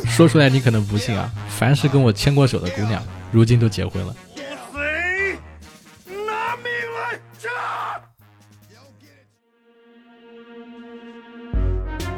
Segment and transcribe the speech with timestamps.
[0.06, 4.14] 说出来你可能不信啊，凡是跟我牵过手的姑娘，如今都结婚了。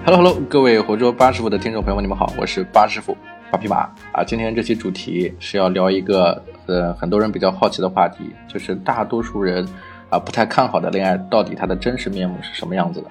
[0.05, 3.17] ？Hello Hello，各位活捉八师傅的听众朋友们，你们好，我是八师傅
[3.51, 4.23] 八匹马啊。
[4.25, 9.67] 今天这期主题是要聊一个呃很多人比较好奇的话题，就是大多数人
[10.09, 13.11] 啊不太看好的恋爱，到底它的真实面目是什么样子的？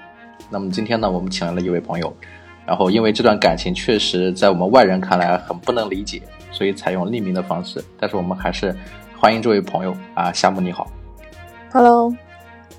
[0.49, 2.15] 那么今天呢，我们请来了一位朋友。
[2.65, 7.83] 然后，因为这段感情确实在我们外人看来很不能理解，所以采用匿名的方式。
[7.99, 8.75] 但是我们还是
[9.19, 10.87] 欢迎这位朋友啊，夏木你好。
[11.71, 12.11] Hello，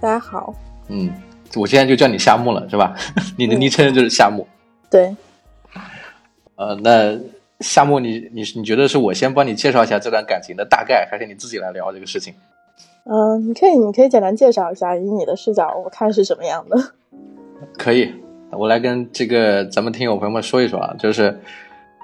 [0.00, 0.52] 大家好。
[0.88, 1.12] 嗯，
[1.54, 2.96] 我现在就叫你夏木了，是吧？
[3.38, 4.46] 你的昵称就是夏木。
[4.90, 5.14] 对。
[6.56, 7.16] 呃，那
[7.60, 12.34] 夏木，你你你觉得是我先帮你介绍一下这段感情的大概，还是你自己来聊这个事情？
[13.04, 16.76] 嗯，你可以，你可以简单介绍一下，以你的视角，我看是什么样的。
[17.78, 18.12] 可以。
[18.58, 21.38] 我来跟这个咱们听友朋友们说一说啊，就是，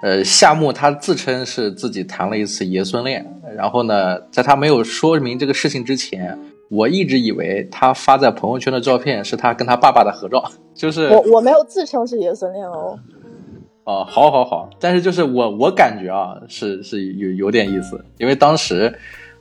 [0.03, 3.25] 呃，夏木他自称是自己谈了一次爷孙恋，
[3.57, 6.39] 然后呢，在他没有说明这个事情之前，
[6.71, 12.99] 我一直以为他发在朋友圈的照片是他跟他爸爸的合照，就是我我没有自称是爷孙恋哦。
[13.85, 18.93] 哦，好，好，好，但是就是我我感觉啊，是是有有点意思，因为当时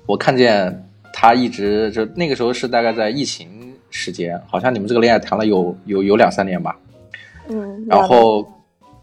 [0.07, 3.47] 我看见他一直就那个时候是大概在疫情
[3.89, 6.75] 时间，好像你们这个恋爱谈了有有有两三年吧。
[7.51, 8.47] 嗯，然后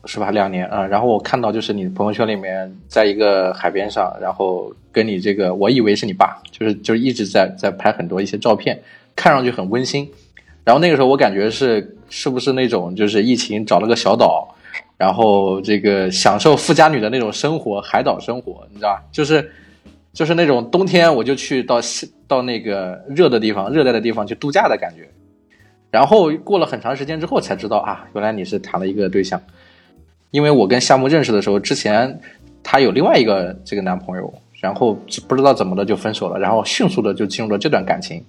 [0.04, 0.30] 是吧？
[0.30, 8.80] 两年啊，然后我看到就是你朋友圈里面，在一个海边上，然后跟你这个，我以为是你爸，就是就是一直在在拍很多一些照片，
[9.14, 10.08] 看上去很温馨。
[10.64, 14.48] 然后那个时候我感觉是是不是那种就是疫情找了个小岛，
[14.96, 19.02] 然后这个享受富家女的那种生活，海岛生活，你知道吧？
[19.10, 19.50] 就是
[20.12, 21.80] 就是那种冬天我就去到
[22.26, 25.08] 到那个热的地方，热带的地方去度假的感觉。
[25.91, 29.41] 然后过了很长时间之后才知道啊，原来你是谈了一个对象，
[30.31, 32.20] 因为我跟夏木认识的时候，之前
[32.62, 34.92] 他有另外一个这个男朋友，然后
[35.27, 38.22] 不知道怎么的就分手了，然后迅速的就进入了这段感情，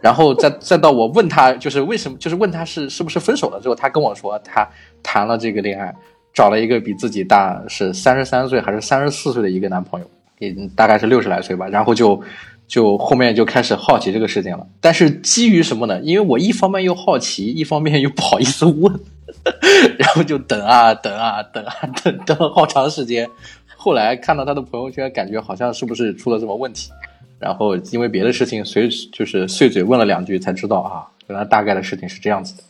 [0.00, 4.64] 然后再再到我问他就是为什么，就是问他是是不是分手了之后，他跟我说他
[5.02, 5.92] 谈了这个恋爱，
[6.32, 10.06] 找了一个比自己大是三十三岁还是三十四岁的一个男朋友，
[10.38, 12.22] 也大概是六十来岁吧，然后就。
[12.70, 16.00] 就后面就开始好奇这个事情了，但是基于什么呢？
[16.02, 19.00] 因为我一方面又好奇，一方面又不好意思问，
[19.98, 23.28] 然后就等啊等啊等啊等，等了好长时间。
[23.74, 26.92] 后来看到他的朋友圈，感觉好像是不是出了什么问题？
[27.40, 32.62] 然后因为别的事情随就是碎嘴问了两句，才知道啊，原来大概的事情是这样子的。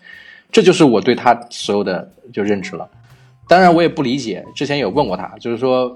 [0.50, 2.89] 这就是我对他所有的就认知了。
[3.47, 5.94] 当然我也不理解，之前有问过他，就是说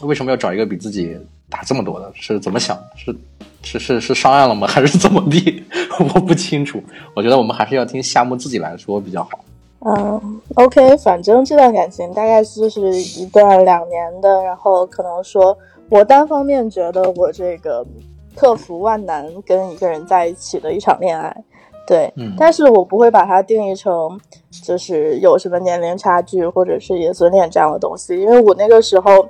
[0.00, 1.16] 为什么要找一个比自己。
[1.54, 2.76] 打这么多的是怎么想？
[2.96, 3.16] 是
[3.62, 4.66] 是是是上岸了吗？
[4.66, 5.62] 还是怎么地？
[6.12, 6.82] 我不清楚。
[7.14, 9.38] 我觉得我们还是要听夏木自己来说比较好。
[9.86, 15.56] 嗯，OK，反正这段感情大概就是一段两年的，然后可能说
[15.90, 17.86] 我单方面觉得我这个
[18.34, 21.32] 克服万难跟一个人在一起的一场恋爱，
[21.86, 24.18] 对，但是我不会把它定义成
[24.50, 29.24] 就是有什么年龄差距或者是爷孙恋这样的东西，因为我那个时候。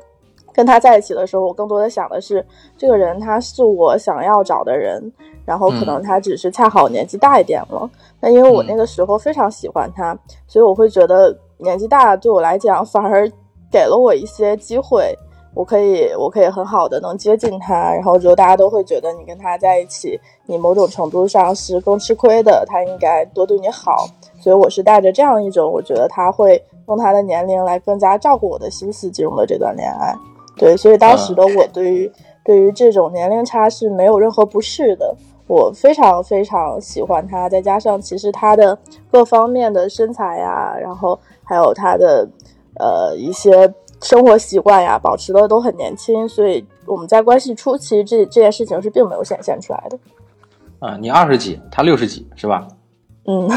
[0.55, 2.47] 跟他在一起的时候，我更多的想的是，
[2.79, 5.13] 这个人他是我想要找的人，
[5.45, 7.91] 然后可能他只是恰好年纪大一点了。
[8.21, 10.17] 那因为我那个时候非常喜欢他，
[10.47, 13.29] 所以我会觉得年纪大对我来讲反而
[13.71, 15.13] 给了我一些机会，
[15.55, 24.07] 我可以我可以很好的能接近他，然后就大家都会觉得你跟他在一起，你某种程度上是更吃亏的，他应该多对你好。
[24.41, 30.15] 所以我是带着这样一种，我觉得他会用他的年龄来更加照顾我的心思进入了这段恋爱。
[30.57, 32.11] 对，所以当时的我对于
[32.45, 35.15] 对于这种年龄差是没有任何不适的，
[35.47, 38.79] 我非常非常喜欢他，再加上其实他的
[39.11, 42.29] 各方面的身材呀，然后还有他的
[42.79, 43.73] 呃一些
[44.03, 49.99] 生活习惯呀，保持的都很年轻，所以我们在关系初期这这件事情是并没有显现出来的。
[50.79, 52.69] 啊，你二十几，他六十几，是吧？
[53.27, 53.49] 嗯，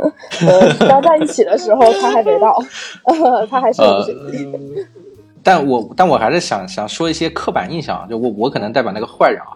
[0.88, 2.58] 刚在一起的时候他还没到，
[3.50, 4.48] 他还是五十几。
[5.44, 9.52] 但我但我还是想想说一些刻板印象啊，就我我可能代表那个坏人啊，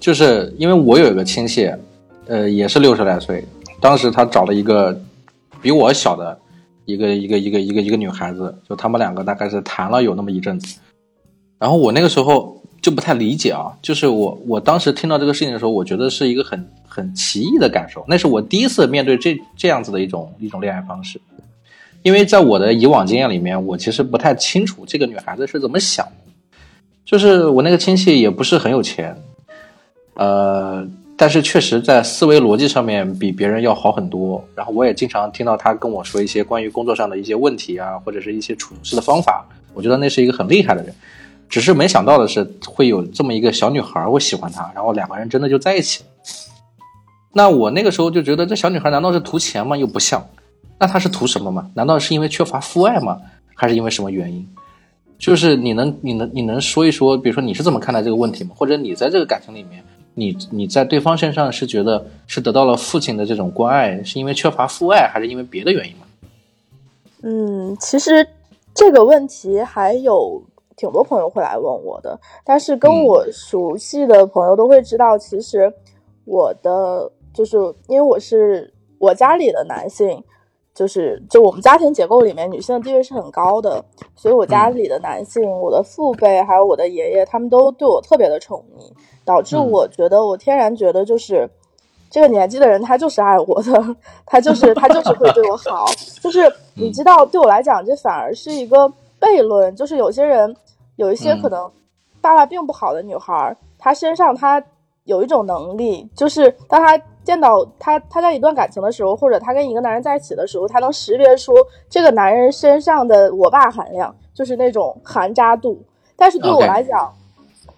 [0.00, 1.72] 就是因为我有一个亲戚，
[2.26, 3.44] 呃，也是六十来岁，
[3.80, 5.00] 当时他找了一个
[5.60, 6.36] 比我小的
[6.84, 10.80] 一个一个一个一个一个女孩子，就他们两个大概是谈了有那么一阵子，
[11.60, 21.20] 然后我那个时候就不太理解啊，就是我我当时听到这个事情的时候，我觉得是一个很很奇异的感受，那是我第一次面对这这样子的一种一种恋爱方式。
[22.02, 26.12] 因为在我的以往经验里面，我其实不太清楚这个女孩子是怎么想的。
[27.04, 29.16] 就是我那个亲戚也不是很有钱，
[30.14, 34.42] 呃，但是确实在思维逻辑上面比别人要好很多。
[34.54, 39.44] 然后我也经常听到他跟我说一些关于工作上的一些问题啊，或者是一些处事的方法。
[39.74, 40.94] 我觉得那是一个很厉害的人，
[41.48, 46.08] 只是没想到的是会有这么一个小女孩会喜欢他，然后两个人真的就在一起了。
[47.34, 49.76] 那我那个时候就觉得这小女孩难道是图钱吗？
[49.76, 50.24] 又不像。
[50.82, 51.70] 那他是图什么吗？
[51.74, 53.20] 难道是因为缺乏父爱吗？
[53.54, 54.44] 还是因为什么原因？
[55.16, 58.50] 就是你能你能你能说一说，比如说你是怎么看待这个问题吗？
[58.56, 59.84] 或者你在这个感情里面，
[60.14, 66.06] 你你在对方身上是觉得是得到了父亲的这种关爱，是因为缺乏父爱，还是因为别的原因吗？
[67.22, 68.26] 嗯，其实
[68.74, 70.42] 这个问题还有
[70.76, 75.72] 挺多朋友会来问我的，但是跟我熟悉的朋友都会知道，其实
[76.24, 77.56] 我的就是
[77.86, 80.20] 因为我是我家里的男性。
[80.74, 83.84] 就是就我们家庭结构里面，女性的地位是很高的，
[84.16, 88.90] 所以我家里的男性，我的父辈还有我的爷爷，他们都对我特别的宠溺，
[89.24, 91.48] 导致我觉得我天然觉得就是
[92.10, 95.86] 这个年纪的人他就是爱我的， 他就是他就是会对我好，
[96.22, 96.40] 就是
[96.74, 98.90] 你知道，对我来讲这反而是一个
[99.20, 100.56] 悖论，就是有些人
[100.96, 101.70] 有一些可能
[102.20, 104.62] 爸爸并不好的女孩，她身上她
[105.04, 107.00] 有一种能力，就是当他。
[107.24, 111.54] 见到他，他在一段感情的时候，或者他跟一个男人在一起的时候，他能识别出
[111.88, 115.80] 这个男人身上的我爸含量，就是那种含渣度。
[116.16, 117.14] 但是对我来讲，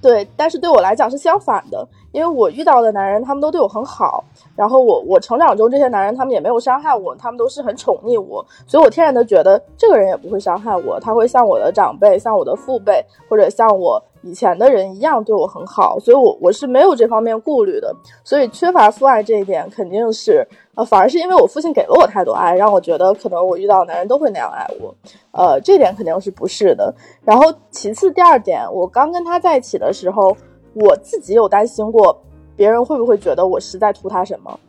[0.00, 4.22] 对，但是对我来讲是相反的，因为我遇到的男人，他们都对我很好。
[4.55, 14.02] 然后我我成长中这些男人，他们也没有伤害我，他们都是很宠溺我，所以我天然的觉得这个人也不会伤害我，他会像我的长辈，像我的父辈，或者像我。
[14.26, 17.94] 以前的人一样对我很好，所以我我是没有这方面顾虑的。
[18.25, 24.94] 所以缺乏父爱这一点肯定是，呃，反而是因为我父亲给了我太多爱，让我觉得可能我遇到的男人都会那样爱我，
[25.32, 26.94] 呃，这点肯定是不是的。
[27.22, 30.34] 然后其次第二点，我刚跟他在一起的时候，
[30.75, 32.17] 我自己有担心过
[32.56, 34.61] 别人会不会觉得我是在图他什么，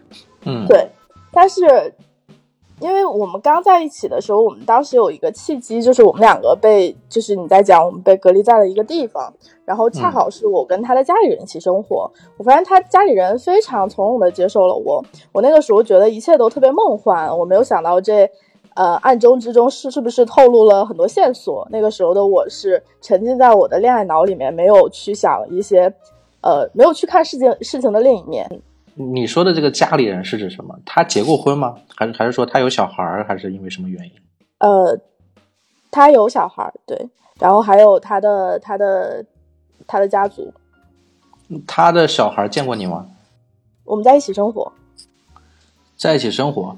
[0.45, 0.87] 嗯，对，
[1.31, 1.93] 但是。
[2.81, 12.11] 因为我们刚在一起的时候，我们当时有一个契机，就是我们两个被，就是你在讲我们被隔离在了一个地方，然后恰好是我跟他的家里人一起生活。
[12.35, 18.29] 我发现他家里人非常从容的接受了我，我那个时候觉得一切都特别梦幻，我没有想到这，
[18.75, 21.67] 呃，暗中之中是是不是透露了很多线索？
[21.71, 25.93] 那个时候的我是沉浸在我的恋爱脑里面，没有去想一些，
[26.41, 28.49] 呃，没有去看事情事情的另一面。
[28.95, 30.77] 你说的这个家里人是指什么？
[30.85, 31.75] 他结过婚吗？
[31.95, 33.25] 还是还是说他有小孩儿？
[33.25, 34.11] 还是因为什么原因？
[34.59, 34.99] 呃，
[35.89, 39.25] 他有小孩儿，对，然后还有他的他的
[39.87, 40.53] 他的家族。
[41.65, 43.05] 他的小孩见过你吗？
[43.85, 44.73] 我们在一起生活，
[45.95, 46.75] 在一起生活。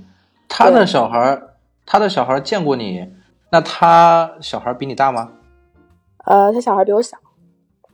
[0.50, 1.42] 他的小孩，
[1.88, 3.08] 他的小孩见过你，
[3.50, 5.32] 那他小孩比你大吗？
[6.26, 7.18] 呃，他小孩比我小，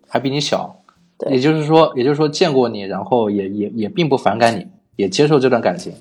[0.10, 0.76] 还比你小。
[1.20, 5.94] 对也就是说，也就是说，见过你，然后也也也并不反感你，也接受这段感情。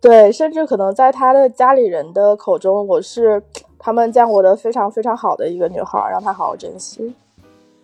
[0.00, 3.42] 对，甚至可能在他的家里人的口中，我是
[3.80, 7.12] 他们见过的非常非常好的一个女孩，让他好好珍惜。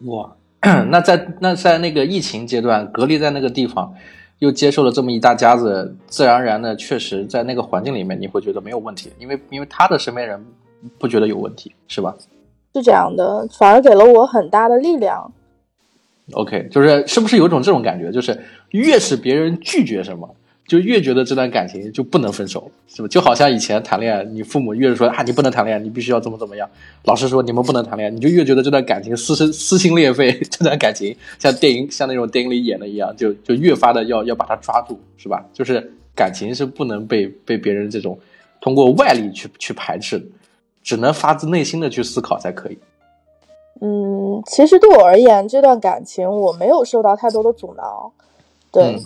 [0.07, 0.31] 哇，
[0.91, 3.93] 那在那在那个疫情阶段，隔离在那个地方，
[4.41, 10.45] 又接受了这么一大家子，自然而然的，确实在那个环境里面，你会觉得没有问题，因为因为他的身边人
[10.99, 12.15] 不觉得有问题，是吧？
[12.75, 15.33] 是这样的，反而给了我很大的力量。
[16.33, 18.39] OK，就是是不是有种这种感觉，就是
[18.71, 20.29] 越是别人拒绝什么，
[20.67, 23.09] 就越觉得这段感情就不能分手，是吧？
[23.09, 26.69] 就好像以前谈恋爱，你父母越是说啊你不能谈恋爱，你必须要怎么怎么样，
[27.05, 35.45] 老师说你们不能谈恋爱，你就越觉得这段感情撕心撕心裂肺，这段感情像电影像那种电影里演的一样，就就越发的要要把它抓住，是吧？
[35.53, 38.19] 就是感情是不能被被别人这种
[38.61, 40.25] 通过外力去去排斥的，
[40.83, 42.79] 只能发自内心的去思考才可以。
[43.81, 48.13] 嗯，其实对我而言，这段感情我没有受到太多的阻挠，
[48.73, 48.99] 对。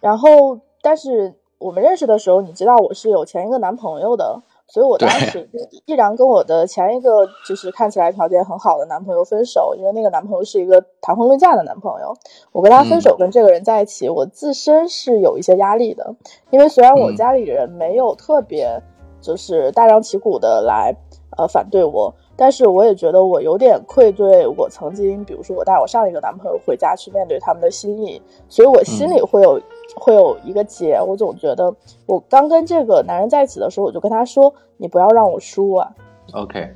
[0.00, 5.48] 然后，但是我们认识的时候，你知道我是有前一个男朋友的，所以我当时
[5.86, 12.12] 依然跟我的前一个就是看起来条件很好的男朋友分手，因为那个男朋友是一个谈婚论嫁的男朋友。
[12.52, 16.14] 我跟他分手，跟这个人在一起，我自身是有一些压力的，
[16.50, 18.82] 因为虽然我家里人没有特别
[19.22, 20.94] 就是大张旗鼓的来
[21.38, 22.14] 呃反对我。
[22.36, 29.56] 但是我也觉得我有点愧对我曾经，比如说我带我上一个男朋友回家去面对他们的心意，所以我心里会有
[29.94, 31.00] 会有一个结。
[31.00, 31.74] 我总觉得
[32.06, 35.90] 我刚跟这个男人在一起的时候，我就跟他说：“你不要让我输啊。”
[36.32, 36.74] OK，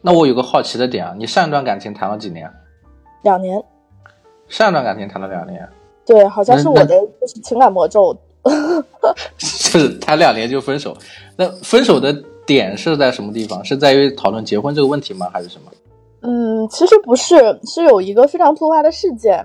[0.00, 2.50] 那我有个好奇的点啊，你上一段感情谈了几年？
[3.22, 3.62] 两年。
[4.48, 5.68] 上一段感情谈了两年。
[6.04, 8.16] 对，好像是我的就是情感魔咒。
[9.38, 10.96] 就 是谈两年就分手，
[11.36, 12.14] 那分手的。
[12.46, 13.64] 点是在什么地方？
[13.64, 15.30] 是在于讨论结婚这个问题吗？
[15.32, 15.72] 还是什么？
[16.20, 19.42] 嗯，其实不是，是有一个非常突发的事件，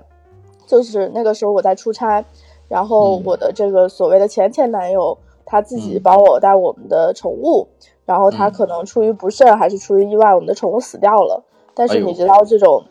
[0.66, 2.22] 就是那个时候我在出差，
[2.70, 7.66] 然后嗯我的这个所谓的前前男友，他自己嗯帮我带我们的宠物，
[8.04, 11.42] 然后他嗯可能出于不慎还是出于意外，我们的宠物死掉了。
[11.74, 12.84] 但是你知道这种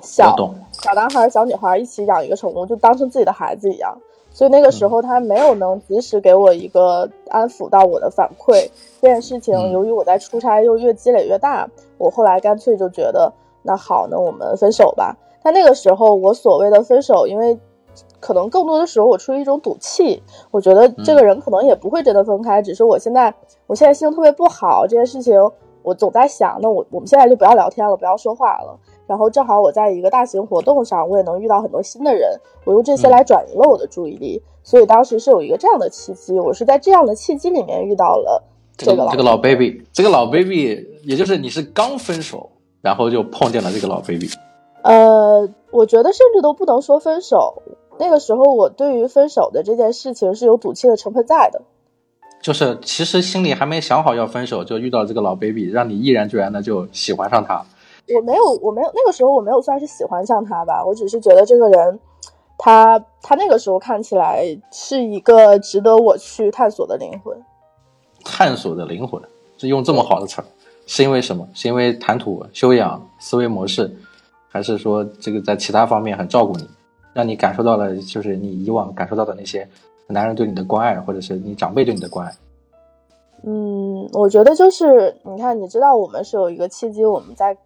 [0.00, 0.36] 小
[0.70, 3.98] 小男孩、小女孩一起养一个宠物，就当成自己的孩子一样。
[4.30, 8.70] 所以那个时嗯候他没有能及时给我一个安抚到我的反馈。
[9.00, 13.32] 这件事情嗯由于我在出差又越积累越大，我后来干脆就觉得，
[13.62, 15.16] 那好，那我们分手吧。
[15.42, 17.58] 但那个时候我所谓的分手，因为
[18.20, 23.32] 可能更多的时候我出于一种赌气，我觉得这个人可能也不会真的分开，只是我现在
[23.66, 25.34] 我现在心情特别不好，这件事情
[25.82, 28.78] 我总在想，那我我们现在就不要聊天了，不要说话了。
[29.06, 34.42] 然后正好我在一个大型活动上，我也能遇到很多新的人，我用这些嗯来转移了我的注意力。
[34.62, 38.42] 所以当时是有一个这样的契机，我是在这样的契机里面遇到了
[38.76, 42.50] 这个个这个老 baby，这个老 baby，也就是你是刚分手，
[42.82, 44.28] 然后就碰见了这个老 baby。
[44.82, 47.62] 呃，我觉得甚至都不能说分手。
[47.98, 51.60] 那个时候，我对于分手的这件事情是有赌气的成分在的。
[52.40, 57.64] 就是其实心里还没想好要分手，就遇到这个老 baby，让你毅然决然的就喜欢上他。
[58.14, 61.98] 我没有，我没有那个时候我没有算是喜欢上他吧，我只是觉得这个人，
[62.56, 67.36] 他他那个时候看起来是一个值得我去探索的灵魂。
[68.24, 69.20] 探索的灵魂，
[69.58, 70.44] 是用这么好的词儿，
[70.86, 71.46] 是因为什么？
[71.52, 73.94] 是因为谈吐、修养、思维模式，
[74.48, 76.68] 还是说这个在其他方面很照顾你，
[77.18, 79.68] 让你感受到了就是你以往感受到的那些
[80.06, 82.32] 男人对你的关爱，或者是你长辈对你的关爱？
[83.42, 87.56] 嗯，我觉得就是你看，你知道我们是有一个契机，我们在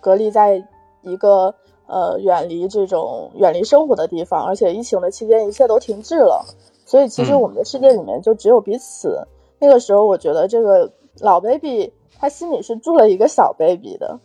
[0.00, 0.60] 隔离在
[1.02, 1.54] 一个
[1.86, 6.44] 呃远离这种远离生活的地方，而且疫情的期间一切都停滞了，
[6.84, 9.16] 所以其实嗯我们的世界里面就只有彼此。
[9.60, 14.18] 那个时候，我觉得这个老 baby 他心里是住了一个小 baby 的，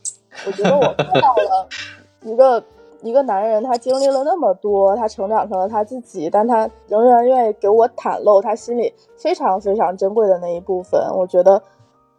[0.48, 1.70] 我觉得我看到了
[2.24, 2.64] 一个
[3.02, 11.00] 一个男人，他经历了那么多，他成长成了他自己，但他仍然愿意给我袒露他心里非常非常珍贵的那一部分。
[11.16, 11.62] 我觉得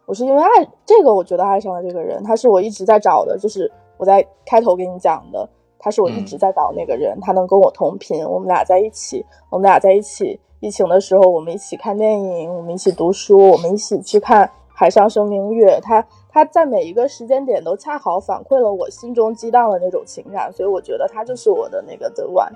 [0.05, 0.49] 我是因为爱
[0.85, 10.39] 这个，我觉得爱上了这个人，他是我一直在找的，就是我在开头给你讲的，他是我一直在找那个人，他能跟我同频，我们俩在一起，我们俩在一起。
[10.61, 15.77] 疫情的时候，我们一起看电影，我们一起读书，我们一起去看《海上生明月》。
[15.81, 22.51] 他他在每一个时间点都恰好反馈了我心中激荡的那种情感，所以我觉得他就是我的那个 the one。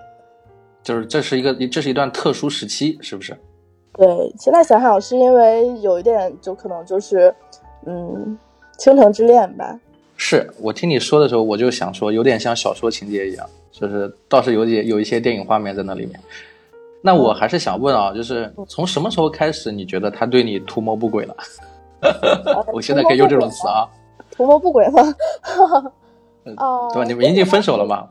[0.84, 3.36] 就是这是一个这是一段特殊时期，是不是？
[3.94, 7.34] 对，现在想想是因为有一点，就可能就是，
[7.86, 8.38] 嗯，
[8.78, 9.80] 倾城之恋吧。
[10.18, 16.20] 是我听你说的时候，我就想说，有点像小说情节一样，就是倒是有点有一些电影画面在那里面。
[17.02, 21.36] 那我还是想问啊，就是从什么时候开始，你觉得他对你图谋不轨了？
[22.74, 23.88] 我现在可以用这种词啊，
[24.32, 25.02] 图谋不轨吗？
[26.58, 27.04] 啊， 对吧？
[27.08, 28.08] 你们已经分手了吗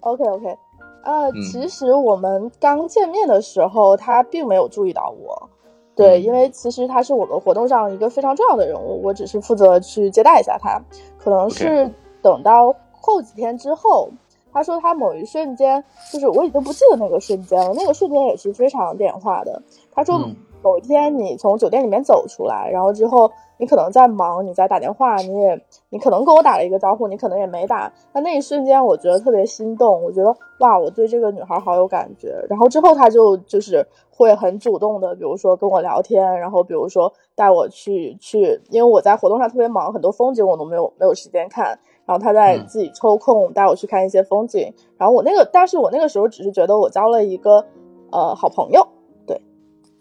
[0.00, 0.56] ？OK OK，
[1.04, 5.48] 呃，嗯其实我们刚见面的时候，他并没有注意到我。
[5.94, 10.80] 对，嗯因为其实他是我们活动上一个非常重要的人物，我只是负责去接待一下他。
[11.18, 11.90] 可能是
[12.22, 14.08] 等到后几天之后，
[14.52, 15.82] 他说他某一瞬间，
[16.12, 19.62] 就是我已经不记得那个瞬间了，那个瞬间也是非常点化的。
[19.92, 27.92] 他说嗯某一天你从酒店里面走出来，然后之后你可能在忙，你在打电话，你也你可能跟我打了一个招呼，你可能也没打。
[28.12, 32.34] 但那一瞬间，我觉得特别心动，我觉得哇，我对这个女孩好有感觉。
[32.48, 41.78] 然后之后他就就是会很主动的，比如说跟我聊天，然后比如说带我去去，因为我在活动上特别忙，很多风景我都没有没有时间看。
[42.06, 44.72] 然后他在自己抽空带我去看一些风景。
[44.98, 47.64] 然后我那个，但是我那个时候只是觉得我交了一个
[48.10, 48.84] 呃好朋友。
[49.24, 49.40] 对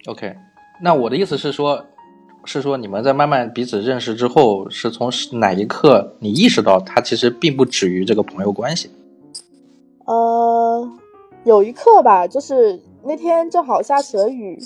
[0.07, 0.35] OK，
[0.81, 1.85] 那我的意思是说，
[2.45, 8.89] 是说你们在慢慢彼此认识之后，是从哪一刻你意识到他其实并不止于这个朋友关系？
[10.05, 10.89] 呃，
[11.43, 14.57] 有一刻吧，就是那天正好下起了雨，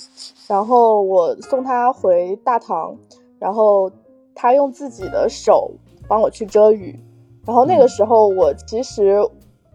[0.47, 2.95] 然后我送他回大堂，
[3.39, 3.91] 然后
[4.35, 5.71] 他用自己的手
[6.07, 6.97] 帮我去遮雨，
[7.45, 9.19] 然后那个时候我其实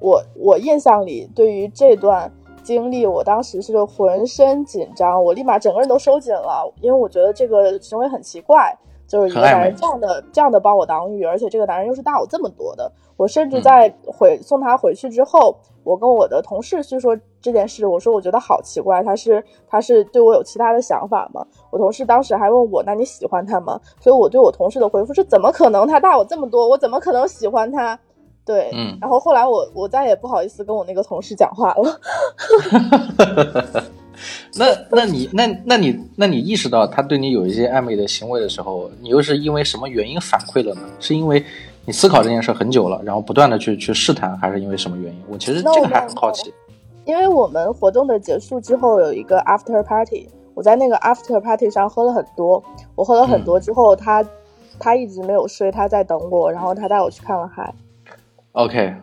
[0.00, 8.76] 我我印象里对于这段经历，我当时是浑身紧张，我立马整个人都收紧了，因为我觉得这个行为很奇怪。
[9.06, 12.92] 就是一个男人这样的这样的帮我挡雨，而且这个男人又是大我这么多的。
[13.16, 21.42] 我甚至嗯在回送他回去之后，我跟我的同事去说这件事，我说我觉得好奇怪，他是他是对我有其他的想法吗？
[21.70, 23.80] 我同事当时还问我，那你喜欢他吗？
[23.98, 25.86] 所以我对我同事的回复是怎么可能？
[25.86, 27.98] 他大我这么多，我怎么可能喜欢他？
[28.48, 32.00] 对，嗯然后后来我我再也不好意思跟我那个同事讲话了。
[34.56, 40.80] 那那你那那你那你意识到他对你有一些暧昧的行为的时候，你又是因为什么原因反馈了呢？
[40.98, 41.44] 是因为
[41.84, 45.22] 你思考这件事很久了，然后不断的去去试探，还是因为什么原因？
[45.28, 46.50] 我其实这个还很好奇。
[47.04, 52.64] 因为我们活动的结束之后有一个 after party，我在那个 after party 上喝了很多，
[52.94, 54.24] 我喝了很多之后，他
[54.78, 57.72] 他一直没有睡，他在等我，然后他带我去看了海。
[58.52, 58.94] OK，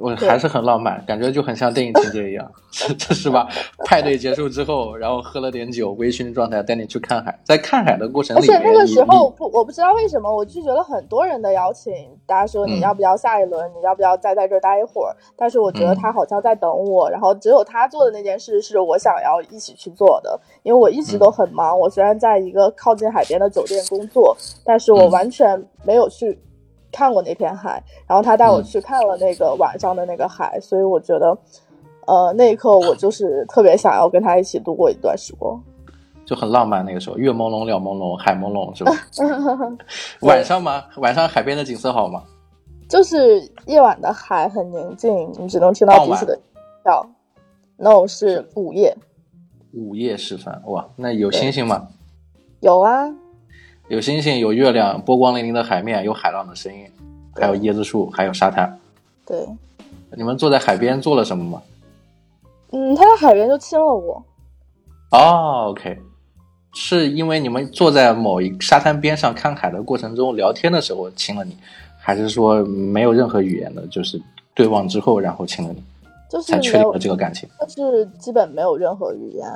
[0.00, 3.48] 我还是很浪漫，感觉就很像电影情节一样，这 这是吧？
[3.84, 11.92] 派对结束之后，然后喝了点酒，微醺的状态带你去看海，在看海的过程而且那个时候不，我不知道为什么我拒绝了很多人的邀请。
[12.26, 13.68] 大家说嗯你要不要下一轮？
[13.72, 15.16] 你要不要再在这待一会儿？
[15.36, 21.76] 但是我觉得嗯他好像在等我，然后只有他做的那件事是我想要一起去做的，因为我一直都很忙。
[21.78, 26.38] 我虽然在一个靠近海边的酒店工作，但是我嗯完全没有去
[26.92, 27.82] 看过那片海。
[28.06, 31.36] 然后他带我嗯去看了那个晚上的那个海，所以我觉得，
[32.06, 35.60] 呃，那一刻我就是特别想要跟他一起度过一段时光。
[36.24, 36.84] 就很浪漫。
[36.84, 38.92] 那个时候，月朦胧，鸟朦胧，海朦胧，是吧？
[40.22, 40.84] 晚上吗？
[40.98, 42.22] 晚上海边的景色好吗？
[42.88, 46.38] 就是夜晚的海很宁静，你只能听到彼此的
[46.84, 47.04] 叫。
[47.76, 48.96] No，是午夜。
[49.72, 51.88] 午夜时分，哇，那有星星吗？
[52.60, 53.12] 有啊，
[53.92, 56.86] 有星星，有月亮，波光粼粼的海面，有海浪的声音，
[57.34, 58.78] 还有椰子树，还有沙滩。
[59.26, 59.46] 对，
[60.16, 61.62] 你们坐在海边做了什么吗？
[62.70, 64.24] 嗯，他在海边就亲了我。
[65.10, 65.98] 哦，OK，
[66.72, 71.54] 是因为你们坐在某一沙滩边上看海的过程中聊天的时候亲了你，
[71.98, 74.18] 还是说没有任何语言的，就是
[74.54, 75.82] 对望之后然后亲了你，
[76.30, 77.46] 就是才确定了，这个感情？
[77.68, 79.46] 就是基本没有任何语言，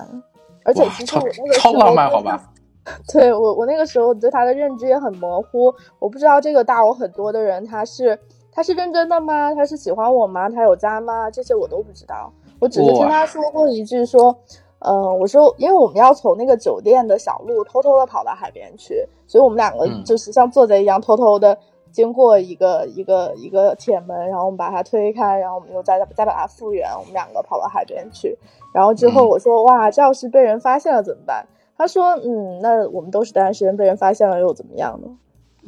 [0.63, 2.53] 而且哇，其实超我那个超浪漫，好吧？
[3.13, 8.19] 对我，我那个时候对他的认知也很模糊，我不知道这个大我很多的人他是
[8.53, 9.53] 他是认真的吗？
[9.55, 10.49] 他是喜欢我吗？
[10.49, 11.31] 他有家吗？
[11.31, 14.37] 这些我都不知道，我只是听他说过一句说，
[14.79, 21.59] 嗯、我说因为我们要从那个酒店的小路偷偷的跑到海边去，所以我们两个嗯就是像做贼一样偷偷的。
[21.93, 28.37] 经过一个一个一个铁门，然后我们把它推开，然后我们又再再把它复原，我们两个跑到海边去。
[28.71, 35.09] 然后之后嗯我说：“哇，这要是被人发现了怎么办？”他说：“嗯，那我们都是单身，被人发现了又怎么样呢？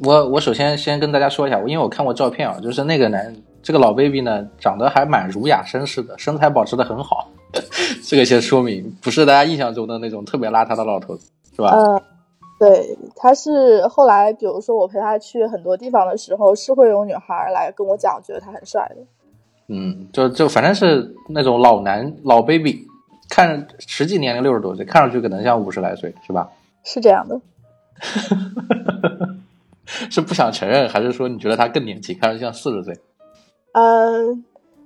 [0.03, 7.27] 我我首先先跟大家说一下，因为我看过照片啊，就是那个男这个老 baby 呢，长得还蛮儒雅绅士的，身材保持的很好，
[8.03, 11.71] 这个先说明不是大家印象中的那种特别邋遢的老头子，是吧？
[11.71, 12.01] 呃，
[12.59, 18.95] 对，他是后来，比如说我陪他去很多地方的时候，是会有女孩来跟我讲，觉得他很帅的。
[19.67, 22.87] 嗯，就就反正是那种老男老 baby，
[23.39, 26.49] 看实际年龄六十多岁，看上去可能像五十来岁，是吧？
[26.83, 27.39] 是这样的，
[29.87, 32.99] 是不想承认，还是说你觉得他更年轻，看上去像四十岁？
[33.71, 34.43] 嗯、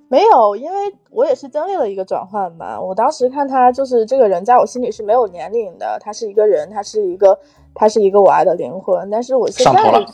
[0.07, 0.77] 没有，因为
[1.09, 2.79] 我也是经历了一个转换吧。
[2.79, 7.39] 我当时看他就是这个人，在我心里是没有年龄的，他是一个人，他是一个，
[7.73, 9.09] 他是一个我爱的灵魂。
[9.09, 10.05] 但是我现在上头了，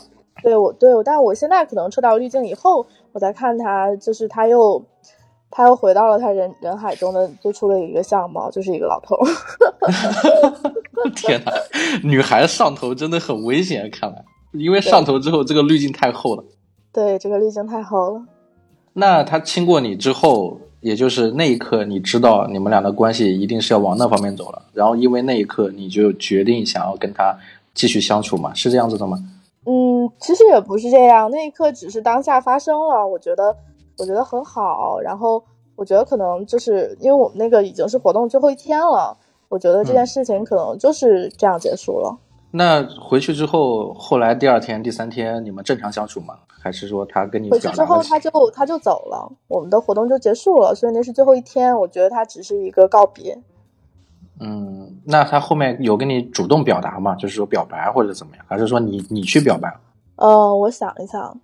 [0.42, 4.82] 对我对我，但我现在可能抽到滤镜以后，我再看他，就是他又
[5.50, 9.16] 他又回到了他人人海中的最初的一个相貌，就是一个老头。
[11.16, 11.52] 天哪，
[12.04, 16.44] 女孩上头真的很危险，看来，因为上头之后这个滤镜太厚了。
[16.92, 18.22] 对，这个滤镜太厚了。
[18.92, 24.62] 那他亲过你之后，也就是那一刻，你知道你们俩的关系一定是要往那方面走了。
[24.72, 27.36] 然后因为那一刻，你就决定想要跟他
[27.72, 28.52] 继续相处嘛？
[28.52, 29.18] 是这样子的吗？
[29.66, 33.56] 嗯，其实也不是这样，那一刻只是当下发生了，我觉得
[33.98, 34.98] 我觉得很好。
[35.00, 35.42] 然后
[35.76, 39.16] 我觉得可能就是因为我们那个已经是活动最后一天了，
[39.48, 42.16] 我觉得这件嗯事情可能就是这样结束了。
[42.52, 46.34] 那回去之后，后来第二天、第三天你们正常相处吗？
[46.48, 48.02] 还是说他跟你回去之后？
[48.02, 51.74] 他就他就走了，我们的活动就结束了，所以那是最后一天。
[51.78, 53.38] 我觉得他只是一个告别。
[54.40, 57.14] 嗯，那他后面有跟你主动表达吗？
[57.14, 58.44] 就是说表白或者怎么样？
[58.48, 59.72] 还是说你你去表白？
[60.16, 61.40] 呃，我想一想，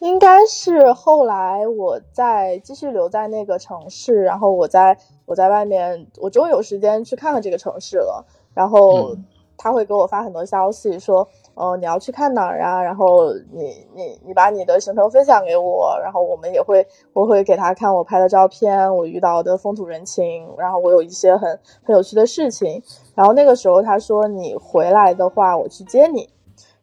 [0.00, 8.24] 应该是后来我在继续留在那个城市，然后我在我在外面，我终于有时间去看看这个城市了。
[8.54, 9.24] 然后嗯
[9.62, 12.82] 他会给我发很多消息，说，呃，你要去看哪儿啊？
[12.82, 22.82] 然后你你你把你的行程分享给我，然后我们也会我会给他看我拍的照片，我遇到的风土人情，然后我有一些很很有趣的事情。
[23.14, 26.26] 然后那个时候他说你回来的话，我去接你。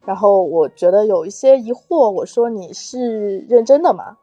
[0.08, 4.16] 然后我觉得有一些疑惑，我说你是认真的吗？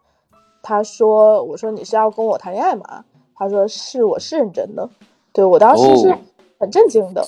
[0.62, 3.04] 他说，我说你是要跟我谈恋爱吗？
[3.36, 4.88] 他说是，我是认真的。
[5.30, 6.16] 对我当时是哦
[6.58, 7.22] 很震惊的，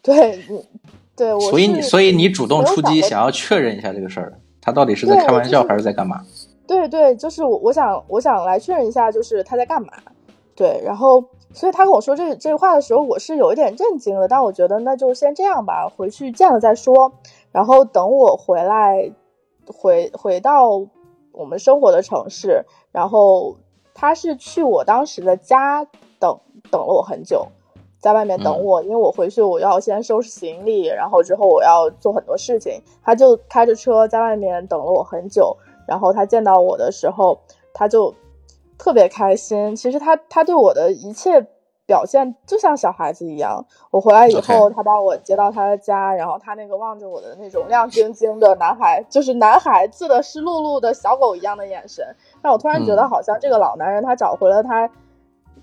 [0.00, 0.66] 对你，
[1.14, 1.40] 对我。
[1.40, 6.22] 所以你所以你主动出击，想要确认一下这个事儿，他到底是在开玩笑还是在干嘛？
[6.66, 9.88] 对对，就是我，我想我想来确认一下，就是他在干嘛。
[10.56, 17.12] 对，然后所以他跟我说这这话的时候，我是有一点震惊的，但我觉得那就先这样吧，回去见了再说。
[17.52, 19.12] 然后等我回来，
[19.66, 20.86] 回回到
[21.32, 23.56] 我们生活的城市，然后
[23.94, 25.84] 他是去我当时的家
[26.20, 26.38] 等
[26.70, 27.48] 等了我很久，
[27.98, 32.82] 在外面等我，因为我回去我要先收拾行李，然后之后我要做很多事情。
[33.02, 35.56] 他就开着车在外面等了我很久，
[35.86, 37.38] 然后他见到我的时候，
[37.72, 38.14] 他就
[38.76, 39.74] 特别开心。
[39.74, 41.46] 其实他他对我的一切。
[41.88, 43.64] 表现就像小孩子一样。
[43.90, 52.04] 我回来以后，他把我接到他的家，然后他那个望着我的那种亮晶晶的男孩，就是男孩子的湿漉漉的小狗一样的眼神，
[52.42, 54.88] 让我突然觉得好像这个老男人他找回了他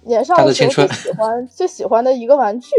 [0.01, 2.73] 年少的时候最喜欢最喜欢的一个玩具。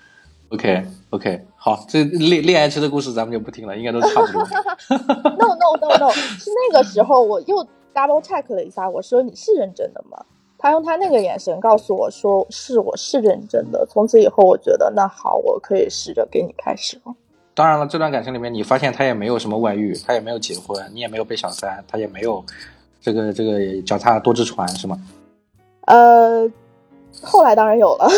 [0.50, 4.42] OK OK，好，这恋恋爱期的故事咱们就不听了，应该都差不多。
[5.36, 10.24] No No No No，是那个时候我又 double check 了一下，我说你是认真的吗？
[10.60, 17.14] 他用他那个眼神告诉我说：“是，我是认真的。”从此以后，我觉得那好，我可以试着给你开始了。
[17.54, 22.44] 当然了，这段感情里面，你发现他也没有什么外遇，他也没有结婚，你也没有被小三，他也没有
[23.00, 25.00] 这个这个脚踏多只船，是吗？
[25.82, 26.50] 呃，
[27.22, 28.08] 后来当然有了。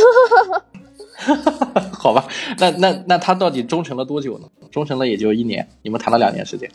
[1.93, 2.27] 好吧，
[2.59, 4.49] 那那那他到底忠诚了多久呢？
[4.71, 6.71] 忠诚了也就一年，你们谈了两年时间。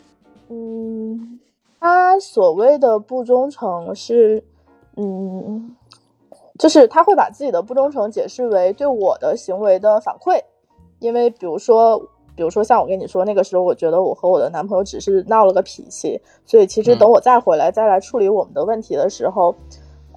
[0.48, 1.40] 嗯，
[1.80, 4.44] 他所谓的不忠诚是。
[4.96, 5.76] 嗯，
[6.58, 10.40] 就是他会把自己的不忠诚解释为对我的行为的反馈，
[10.98, 11.98] 因为比如说，
[12.34, 19.54] 比如说像我跟你说，那个时候我觉得我和我的男朋友只是闹了个脾气，所以其实等我再回来再来处理我们的问题的时候，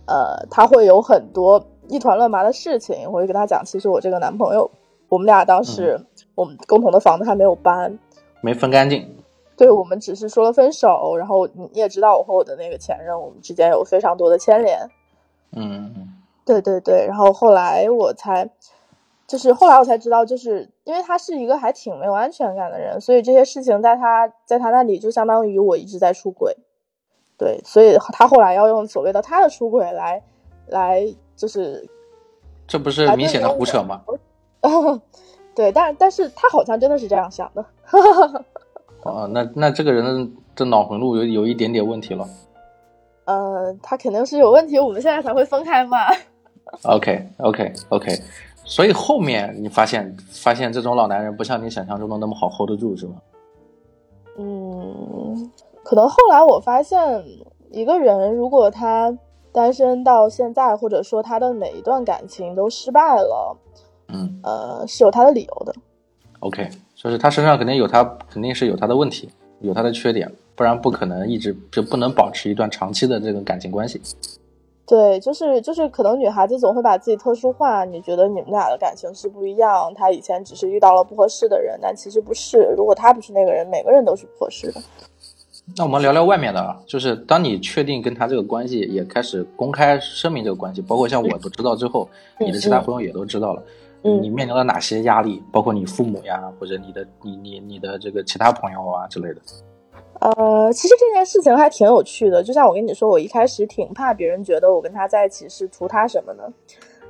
[0.06, 4.72] 呃，他会有很多一团乱麻的事情，我会跟他讲，其实我这个男朋友，
[5.10, 6.00] 我们俩当时
[6.36, 8.00] 我们共同的房子还没有搬，
[8.42, 9.19] 没分干净。
[9.60, 14.90] 对我们只是说了分手，然后你也知道我和我的那个前任，我们之间有非常多的牵连。
[15.52, 16.14] 嗯，
[16.46, 18.50] 对对对，然后后来我才，
[19.28, 26.56] 就是后来我才知道，就是因为他是一个还挺没有安全感的人，所以这些事情在他在他那里就相当于我一直在出轨。
[27.38, 30.24] 对，所以他后来要用所谓的他的出轨来
[30.68, 31.86] 来就是，
[32.66, 34.04] 这不是明显的胡扯吗？
[35.54, 37.66] 对，但但是他好像真的是这样想的。
[39.04, 42.28] 哦，那那这个人的脑回路有有一点点问题了。
[43.26, 45.98] 呃，他肯定是有问题，我们现在才会分开嘛。
[46.84, 48.12] OK OK OK，
[48.64, 53.16] 所以后面你发现发现这种老男人不像你想象中的那么好 hold 得住，是吗？
[54.38, 55.52] 嗯，
[55.84, 57.24] 可能后来我发现，
[57.72, 59.18] 一个人如果他
[59.52, 63.58] 单身到现在，或者说他的每一段感情都失败了，
[64.08, 65.74] 嗯，呃，是有他的理由的。
[66.40, 66.70] OK。
[66.96, 69.30] 就是他身上肯定有他，肯定是有他的问题，
[69.62, 74.02] 有他的缺点，不然不可能一直就不能保持一段长期的这个感情关系。
[74.86, 77.86] 对，就是就是，可能女孩子总会把自己特殊化。
[77.86, 82.74] 你觉得你们俩的感情是不一样，他以前只是遇到了不合适的人，但其实不是。
[82.76, 84.82] 如果他不是那个人，每个人都是不合适的。
[85.78, 93.62] 那我们聊聊外面的啊，就是当你确定跟他这个关系，也开始公开声明这个关系，包括像我都知道之后，你的其他朋友也都知道了。
[94.02, 95.44] 你面临了哪些压力？
[95.52, 99.42] 包括你父母呀，或者你的你你你的这个其他朋友啊之类的。
[100.22, 102.44] 呃，其实这件事情还挺有趣的。
[102.44, 106.52] 就像我跟你说，我一开始挺怕别人觉得我跟他在一起是图他什么的？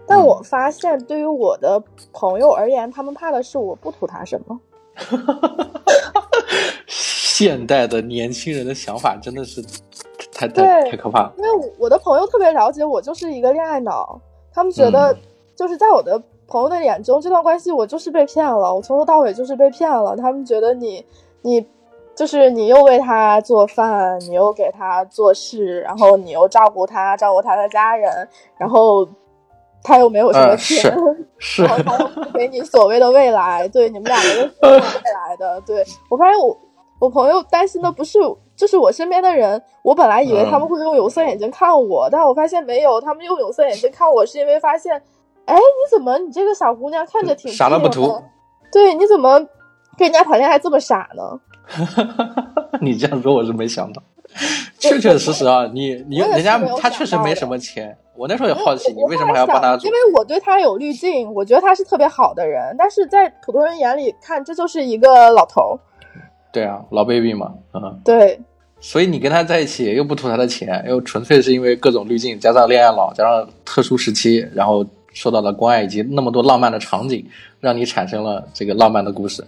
[0.08, 4.60] 但我发现，对于我的朋友而言，他们怕的是我不图他什么。
[6.88, 9.62] 现代的年轻人的想法真的是
[10.32, 11.34] 太太太可怕了。
[11.38, 14.20] 因为我的朋友特别了解我，就是一个恋爱脑，
[14.52, 15.16] 他们觉得
[15.56, 16.20] 就是在我的。
[16.50, 20.18] 朋友的眼中，这段关系我就是被骗了，我从头到尾就是被骗了。
[20.18, 21.06] 他们觉得你，
[21.44, 21.64] 你，
[22.16, 29.08] 就是你又为他做饭，你又给他做事，然后你又照顾他，照顾他的家人，然后
[29.84, 30.92] 他又没有什么钱，
[31.38, 35.62] 是，然后他又不给你所谓的未来，对你们两个人是没有未来的。
[35.62, 36.58] 对我发现我，
[37.00, 38.18] 我朋友担心的不是，
[38.56, 45.00] 就是我身边的人，我本来以为他们会用有色眼镜看我，但我发现没有，他们用有色眼镜看我是因为发现。
[45.50, 46.18] 哎，你怎么？
[46.20, 48.22] 你这个小姑娘看着挺傻了不图。
[48.72, 49.40] 对，你怎么
[49.98, 51.40] 跟人家谈恋爱这么傻呢？
[52.82, 54.02] 你这样说我是没想到，
[54.78, 57.98] 确确实实啊，你你人家他确实没什么钱。
[58.16, 59.76] 我那时候也好奇，你为什么还要帮他？
[59.78, 65.80] 因为我对他有滤镜，我觉得他是特别好的人，但是在普通人眼里看，这就是一个老头。
[66.52, 68.00] 对啊，老 baby 嘛，嗯。
[68.04, 68.40] 对。
[68.82, 74.86] 所以你跟他在一起又不图他的钱，又纯粹是因为各种滤镜，加上恋爱脑，加上特殊时期，然后。
[75.20, 77.30] 受到了关爱以及那么多浪漫的场景，
[77.60, 79.46] 让你产生了这个浪漫的故事。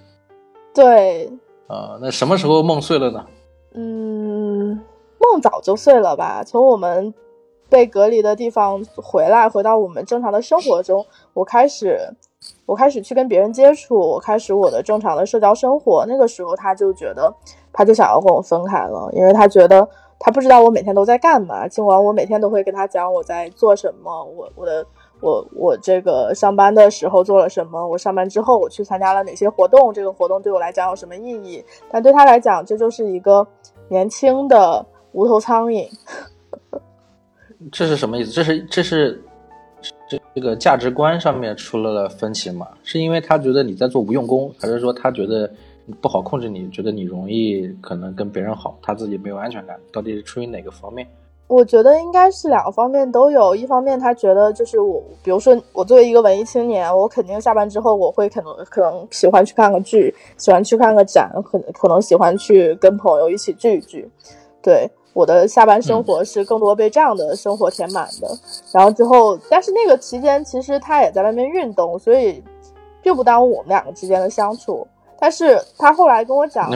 [0.73, 1.31] 对，
[1.67, 3.25] 呃，那什么时候梦碎了呢？
[3.73, 4.77] 嗯，
[5.17, 6.43] 梦早就碎了吧。
[6.45, 7.13] 从我们
[7.69, 11.97] 被隔离的地方回来，回到我们正常的生活中，我开始，
[12.65, 16.05] 我开始去跟别人接触，我开始我的正常的社交生活。
[16.05, 17.33] 那个时候，他就觉得，
[17.71, 19.87] 他就想要跟我分开了，因为他觉得
[20.19, 21.65] 他不知道我每天都在干嘛。
[21.65, 24.85] 尽管我每天都会跟他讲我在做什么，我我的。
[25.21, 31.63] 我我这个上班的时候做了什么，我上班之后我去参加了哪些活动，这个活动对我来讲有什么意义？
[31.89, 33.47] 但对他来讲，这就是一个
[33.87, 35.87] 年轻的无头苍蝇。
[37.71, 38.31] 这是什么意思？
[38.31, 39.23] 这是这是
[40.09, 42.67] 这这个价值观上面出了分歧吗？
[42.83, 45.47] 是因为他觉得你在做无用功，还是说他觉得
[46.01, 49.79] 不好控制你，觉得你容易可能跟别人好，他自己没有安全感？
[49.93, 51.07] 到底是出于哪个方面？
[51.51, 53.53] 我觉得应该是两个方面都有。
[53.53, 64.09] 一方面，他觉得就是我，比如说我作为一个文艺青年，我肯定下班之后我会可能可能喜欢去看个剧，喜欢去看个展，可能可能喜欢去跟朋友一起聚一聚。
[64.61, 68.29] 对，我的下班生活是更多被这样的生活填满的。
[68.71, 72.41] 然后之后，但是那个期间其实他也在外面运动，所以
[73.01, 74.87] 并不耽误我们两个之间的相处。
[75.19, 76.71] 但是他后来跟我讲，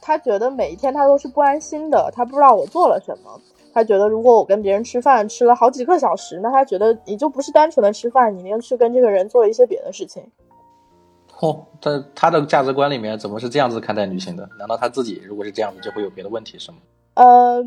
[0.00, 3.40] 他觉得每一天他都是不安心的，他不知道我做了什么。
[3.76, 10.30] 他觉得，如果我跟别人吃饭吃了好几个小时，那他觉得你就不是单纯的吃饭，你一定去跟这个人做了一些别的事情。
[11.38, 14.48] 嚯，在他的价值观里面，怎么是这样子看待女性的？
[14.58, 16.78] 难道他自己如果是这样子，就会有别的问题是吗？
[17.12, 17.62] 呃，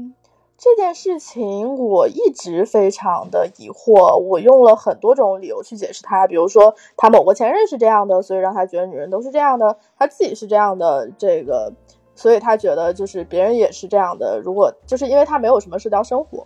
[0.57, 11.71] 这件事情我一直非常的疑惑，我用了很多种理由去解释他，比如说他某个前任是这样的，所以让他觉得女人都是这样的，他自己是这样的，这个。
[12.19, 16.45] 所以他觉得就是别人也是这样的，如果就是因为他没有什么社交生活，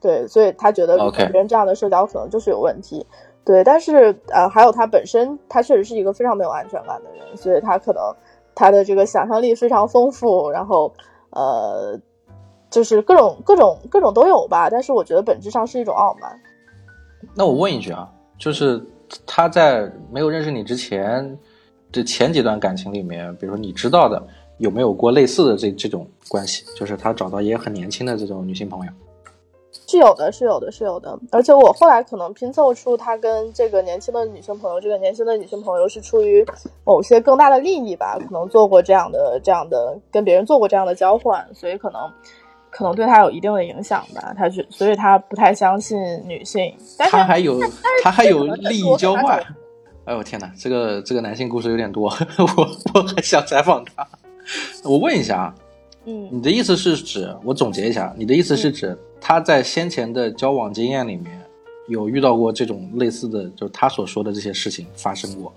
[0.00, 3.06] 对，所以他觉得别人这样的社交可能就是有问题，
[3.44, 3.62] 对。
[3.62, 8.02] 但是呃，还有他本身，他确实是一个非常没有安全感的人，所以他可能
[8.56, 10.92] 他的这个想象力非常丰富，然后
[11.30, 11.96] 呃，
[12.68, 14.68] 就是各种各种各种都有吧。
[14.68, 16.36] 但是我觉得本质上是一种傲慢。
[17.36, 18.84] 那我问一句啊，就是
[19.24, 21.38] 他在没有认识你之前，
[21.92, 24.20] 这前几段感情里面，比如说你知道的。
[24.58, 26.64] 有没有过类似的这这种关系？
[26.76, 28.92] 就是他找到也很年轻的这种女性朋友，
[29.86, 31.18] 是有的，是有的，是有的。
[31.30, 36.44] 而且我后来可能拼凑出他跟这个年轻的女性朋友，这个年轻的女性朋友是出于
[36.84, 42.00] 某些更大的利益吧，可能做过这样的这样的跟别人做过这样的交换，所以可能
[42.70, 44.32] 可能对他有一定的影响吧。
[44.36, 46.72] 他是，所以他不太相信女性。
[46.98, 47.60] 他还有
[48.02, 49.42] 他还有利益交换。
[50.04, 52.08] 哎呦天哪，这个这个男性故事有点多，
[52.56, 54.06] 我我很想采访他。
[54.84, 55.54] 我问一下啊，
[56.06, 61.40] 嗯，你的意思是指我总结一下，你的意思是指他在先前的交往经验里面
[61.88, 65.52] 有遇到过这种类似的，就是他所说的这些事情发生过，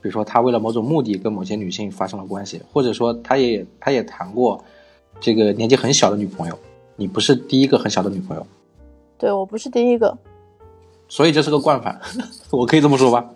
[0.00, 4.62] 比如说他为了某种目的跟某些女性发生了关系，或者说他也他也谈过
[5.20, 6.58] 这个年纪很小的女朋友，
[6.96, 8.46] 你不是第一个很小的女朋友，
[9.18, 10.16] 对我不是第一个，
[11.08, 12.00] 所以这是个惯犯，
[12.50, 13.30] 我可以这么说吧？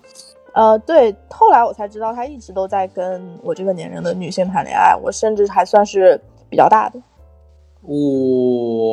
[0.57, 6.99] 呃，对，后来我才知道他一直都在跟我这个年龄的女性谈恋爱，我甚至还算是比较大的。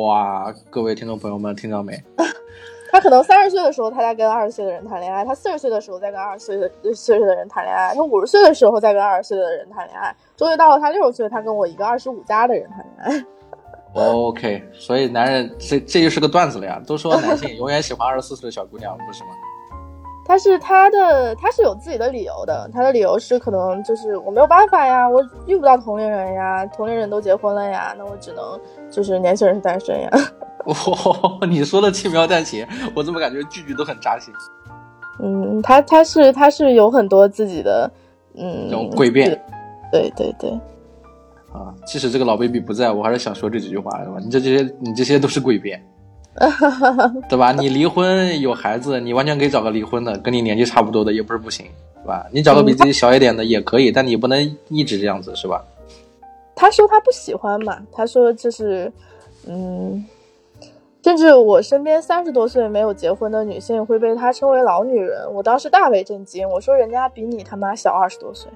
[0.06, 1.98] 哇，各位听众朋友们，听到没？
[2.92, 13.24] 他可能三十岁的时候他在跟二十岁的人谈恋爱，他四十岁的时候在跟二十岁的岁数的人谈恋爱，他五十岁的时候在跟二十岁的人谈恋爱，终于到了他六十岁，他跟我一个二十五加的人谈恋爱。
[13.94, 19.30] OK，所以男人这这就是个段子了呀，都说男性永远喜欢二十四岁的小姑娘，不是吗？
[20.24, 22.68] 他是他的，他是有自己的理由的。
[22.72, 28.58] 他的理由是，可能就是我没有办法呀，我遇不到同龄人呀，同龄人都结婚了呀，那我只能
[28.90, 30.10] 就是年轻人是单身呀。
[30.64, 30.74] 哇，
[31.46, 34.32] 你说的轻描淡写，我怎么感觉句句都很扎心？
[35.22, 37.90] 嗯，他他是他是有很多自己的
[38.34, 39.30] 嗯诡辩，
[39.92, 40.50] 对对对。
[41.52, 44.16] 啊，即使这个老 baby 不在我还是想说这几句话，是吧？
[44.18, 45.80] 你这这些你这些都是诡辩。
[47.30, 47.52] 对吧？
[47.52, 51.66] 你离婚有孩子，你完全可以找个离婚的，跟你年纪差不多的，也不是不行，
[52.02, 52.26] 是吧？
[52.32, 55.64] 你找个比自己小一点的也可以，但你不能一直这样子，是吧？
[56.56, 58.92] 他说他不喜欢嘛，他说就是，
[59.46, 60.04] 嗯，
[61.04, 68.50] 甚至我身边三十多岁没有结婚的女性会被他称为老女人，我当时大为震惊，我说人家比你他妈小二十多岁。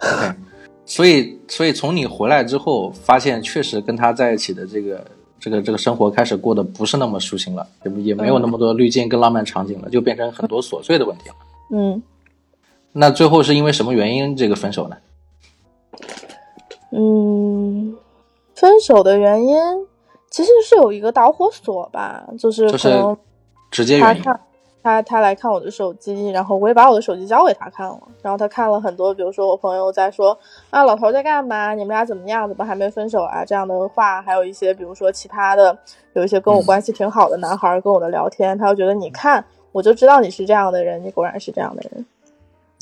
[0.86, 5.04] 所以所以从你回来之后，发现确实跟他在一起的这个。
[5.44, 11.34] 这个这个生活开始过得不是那么舒心了，也也没有那么多滤镜跟浪漫场景了，就变成很多琐碎的问题了。
[11.70, 12.02] 嗯，
[12.92, 14.96] 那最后是因为什么原因这个分手呢？
[16.92, 17.94] 嗯，
[18.54, 19.54] 分手的原因
[20.30, 23.16] 其实是有一个导火索吧，就是就是
[23.70, 24.22] 直接原因。
[24.84, 31.72] 他他来看我的手机，然后我也把我的手机交给他看了，然后他看了很多，比如说我朋友在说啊，老头在干嘛？
[31.72, 32.46] 你们俩怎么样？
[32.46, 33.42] 怎么还没分手啊？
[33.46, 35.76] 这样的话，还有一些比如说其他的，
[36.12, 39.42] 有一些跟我关系挺好的男孩跟我的聊天，他就觉得你看，
[39.72, 42.06] 我就知道你是这样的人，你果然是这样的人。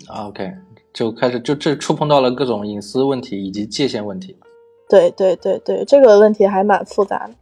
[0.08, 0.52] OK，
[0.92, 4.36] 就开始就这触碰到了各种隐私问题以及界限问题。
[4.88, 7.34] 对对对对，这个问题还蛮复杂的。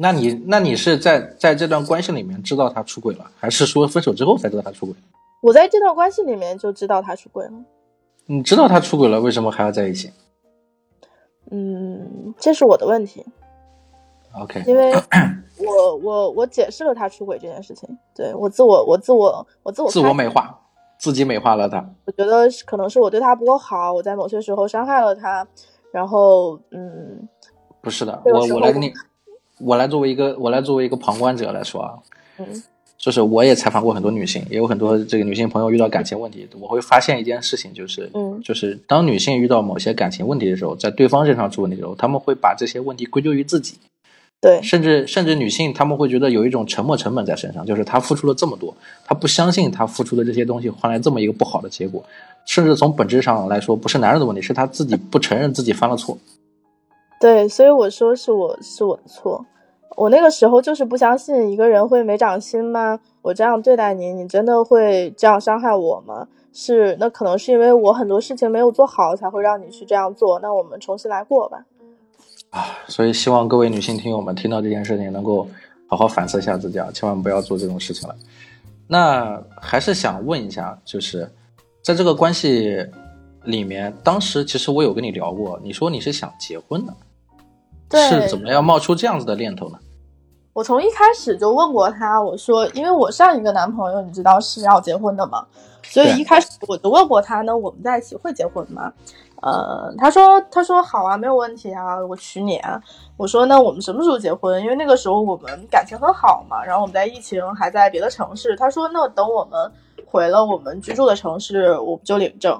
[0.00, 4.94] 那你那你是在在这段关系里面知道他出轨了，还是说分手之后才知道他出轨？
[5.42, 7.52] 我在这段关系里面就知道他出轨了。
[8.26, 10.10] 你知道他出轨了，为什么还要在一起
[11.50, 13.24] 嗯，这是我的问题
[14.40, 14.92] ，？OK，因为
[15.58, 20.58] 我我我解释了他出轨这件事情，对我自我我自我我自我自我美化，
[20.98, 21.88] 自己美化了他。
[22.04, 25.46] 我觉得可能是我对他不够好，我在某些时候伤害了他，
[25.92, 27.28] 然后嗯
[27.80, 28.92] 不是的，我我来跟你，
[29.58, 31.94] 我来作为一个我来作为一个旁观者来说啊，
[32.38, 32.62] 嗯。
[32.98, 38.40] 就是我也采访过很多女性，也有很多这个女性朋友遇到感情问题，我会发现一件事情，就是嗯。
[38.42, 43.76] 就是当女性遇到某些感情问题的时候，在对方身上出问题的时候，他们会把这些问题归咎于自己，
[44.40, 44.60] 对。
[44.62, 52.02] 甚至甚至女性她们会觉得有一种沉没成本在身上，就是她付出了这么多，她不相信她付出的这些东西换来这么一个不好的结果，
[52.46, 56.18] 甚至从本质上来说，不是男人的问题，是她自己不承认自己犯了错。
[57.18, 59.44] 对，所以我说是我是我的错，
[59.96, 63.00] 我那个时候就是不相信一个人会没长心吗？
[63.22, 66.28] 我这样对待你，你真的会这样伤害我吗？
[66.52, 70.38] 是，那可能是因为我很多事情没有做好，才会让你去这样做。
[70.40, 71.64] 那我们重新来过吧。
[72.50, 75.46] 啊所以希望各位女性听友们听到这件事情，能够
[75.86, 78.14] 好好反思一下自己啊，千万不要做这种事情了。
[78.86, 81.30] 那还是想问一下，就是
[81.82, 82.86] 在这个关系
[83.44, 86.94] 里面，当时其实我有跟你聊过，你说你是想结婚的，
[87.90, 89.78] 是怎么样冒出这样子的念头呢？
[90.52, 95.46] 我从一开始就问过他，我说，因为我上一个男朋友你知道是要结婚的嘛，
[95.82, 98.90] 所以一开始我就问过他，那我们在一起会结婚吗？
[99.42, 102.80] 呃，他说他说好啊，没有问题啊，我娶你啊。
[103.18, 104.58] 我说那我们什么时候结婚？
[104.62, 108.56] 因为那个时候我们感情很好嘛，然后我们在疫情还在别的城市。
[108.56, 109.70] 他说那等我们
[110.06, 112.58] 回了我们居住的城市，我们就领证。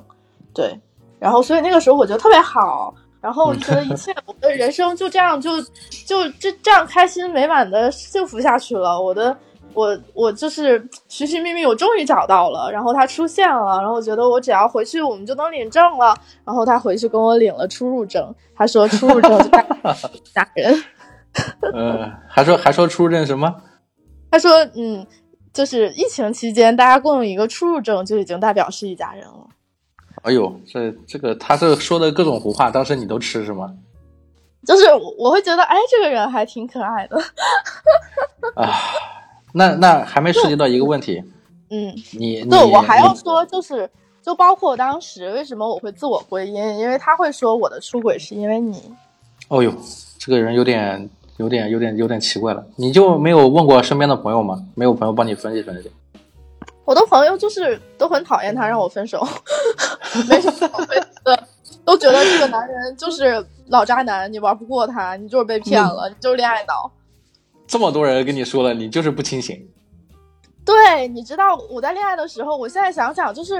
[0.52, 0.78] 对，
[1.18, 2.94] 然后所以那个时候我觉得特别好，
[3.26, 5.60] 然后我就觉得一切我的人生就这样就
[6.06, 9.02] 就这这样开心美满的幸福下去了。
[9.02, 9.36] 我的
[9.74, 16.16] 我我就是寻寻觅觅，我终于找到了，然后他出现了，然后我觉得我只要回去，我们就能领证了。
[16.44, 19.92] 然后他回去跟我领了出入证，他说出入证就代表
[20.32, 20.84] 家人，
[21.74, 23.52] 呃，还说还说出入证什么？
[24.30, 25.04] 他说嗯，
[25.52, 29.48] 就是疫情期间大家共用一个出入证就已经代表是一家人了。
[30.26, 33.72] 哎呦，这这个他这说的各种胡话，当时你都吃是吗？
[34.66, 37.16] 就是我我会觉得，哎，这个人还挺可爱的，
[38.56, 38.74] 啊，
[39.54, 41.22] 那那还没涉及到一个问题，
[41.70, 41.94] 嗯。
[42.18, 43.88] 你你对，我还要说，就是
[44.20, 48.82] 就包括当时为什么我会自我归因，因为他会说我的出轨是因为你，
[49.46, 49.72] 哦呦，
[50.18, 52.66] 这个人有点、有点、有点、有点奇怪了。
[52.74, 54.60] 你就没有问过身边的朋友吗？
[54.74, 55.88] 没有朋友帮你分析分析？
[56.86, 59.26] 我的朋友就是都很讨厌他，让我分手，
[60.30, 61.48] 没什么好分析的，
[61.84, 66.90] 都觉得这个男人就是老渣男，你玩不过他，你就是被骗了，你就是恋爱脑。
[67.66, 69.68] 这么多人跟你说了，你就是不清醒。
[70.64, 73.54] 对，你知道我在恋爱的时候，我现在想想，就是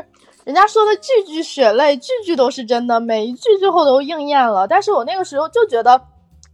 [0.44, 4.66] 人家说的句句血泪，句句都是真的，每一句最后都应验了。
[4.68, 6.00] 但是我那个时候就觉得，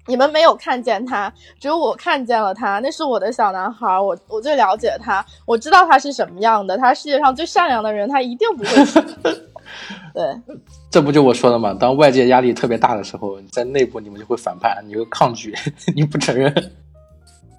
[0.07, 9.01] 你们没有看见他，只有我看见了他，那是我的小男孩，我我最了解他，我知道他是什么样的，他是世界上最善良的人，他一定不会是。
[10.13, 10.41] 对，
[10.91, 11.75] 这不就我说的吗？
[11.79, 15.55] 当外界压力特别大的时候，在内部你们就会反叛，你会抗拒，
[15.95, 16.53] 你不承认。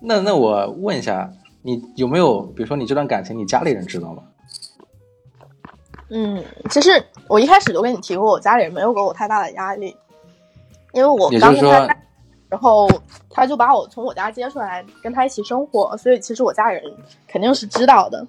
[0.01, 4.21] 那那我问一下，你有没有，比如说你这段感情，你家里人知道吗？
[6.09, 9.95] 嗯，其实我一开始就跟你提过，我家里人没有给我太大的压力，
[10.91, 11.97] 因为我刚跟他在，
[12.53, 12.87] 然后
[13.31, 16.83] 他就把我从我家接出来，跟他一起生活，所以其实我家里人
[17.27, 18.23] 肯定是知道的。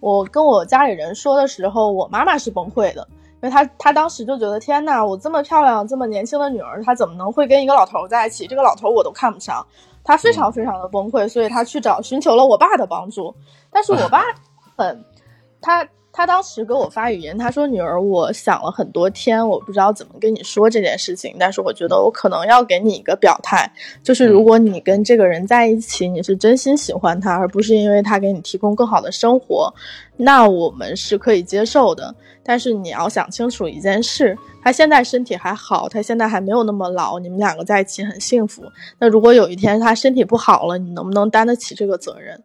[0.00, 3.06] 我跟我家里人说的时候，我妈妈是崩溃的，
[3.40, 8.48] 因为她她当时就觉得天呐，我这么漂亮、这么年轻的女儿，她怎么能会跟一个老头在一起？
[8.48, 9.64] 这个老头我都看不上，
[10.02, 13.32] 她非常非常的崩溃，所以她去找寻求了我爸的帮助，
[13.70, 14.24] 但是我 爸
[14.76, 15.04] 很
[15.60, 15.86] 他
[16.18, 23.70] 他当时给我发语音，他说：“女儿，我想了很多天，我不知道怎么跟你说这件事情，但是我觉得我可能要给你一个表态，
[24.02, 29.72] 就是如果你跟这个人在一起，你是真心喜欢他，而不是因为他给你提供更好的生活，
[30.16, 32.12] 那我们是可以接受的。
[32.42, 38.64] 但是你要想清楚一件事，他现在身体还好，他现在还没有那么老，你们两个在一起很幸福。
[38.98, 42.42] 那如果有一天他身体不好了，你能不能担得起这个责任？”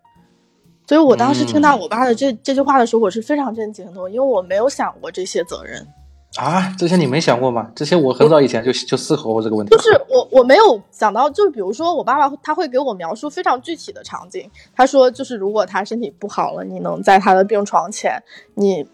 [0.85, 5.87] 所以我当时听到我爸的这、这句话的时候，我是非常震惊的，因为我没有想过这些责任，
[6.35, 7.71] 啊，这些你没想过吗？
[7.73, 9.73] 这些我很早以前就就思考过这个问题。
[9.73, 18.21] 就是我我没有想到，就是比如说我爸爸他会给我描述非常具体的场景，他说就是如果他身体不好了，你能在他的病床前，
[18.55, 18.85] 你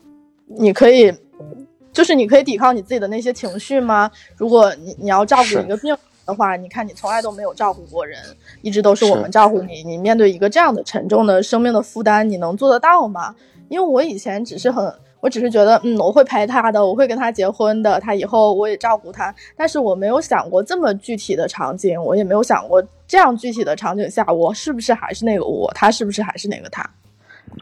[0.45, 1.11] 你可以，
[1.91, 4.11] 就是你可以抵抗你自己的那些情绪吗？
[4.37, 5.99] 如果你你要照顾一个病人
[6.29, 8.19] 的话，你看你从来都没有照顾过人，
[8.61, 9.83] 一直都是我们照顾你。
[9.83, 13.35] 你面对一个这样的沉重的生命的负担，你能做得到吗？
[13.67, 19.33] 因为我以前只是很，我只是觉得，嗯，我会陪他的，我会跟他结婚的，他以后我也照顾他。
[19.57, 26.87] 但是我没有想过这么具体的场景，我也没有想过这样具体的场景下，我是不是还是那个我，他是不是还是那个他？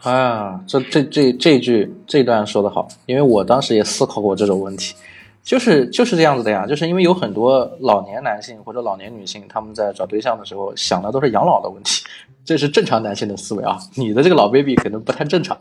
[0.02, 4.94] 啊，这这这这句这段说得好，因为我当时也思考过这种问题，
[5.42, 12.04] 就是就是这样子的呀，就是因为有很多老年男性或者老年女性，他们在找对象的时候想的都是养老的问题，
[12.44, 15.56] 这是正常男性的思维啊，你的这个老 baby 可能不太正常。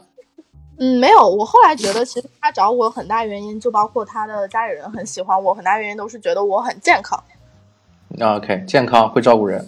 [0.80, 1.28] 嗯，没有。
[1.28, 7.18] 我后来觉得，其实他找我很大原因，就包括他的家里人很喜欢我，很大原因都是觉得我很健康。
[8.20, 9.66] 啊 OK，健康会照顾人，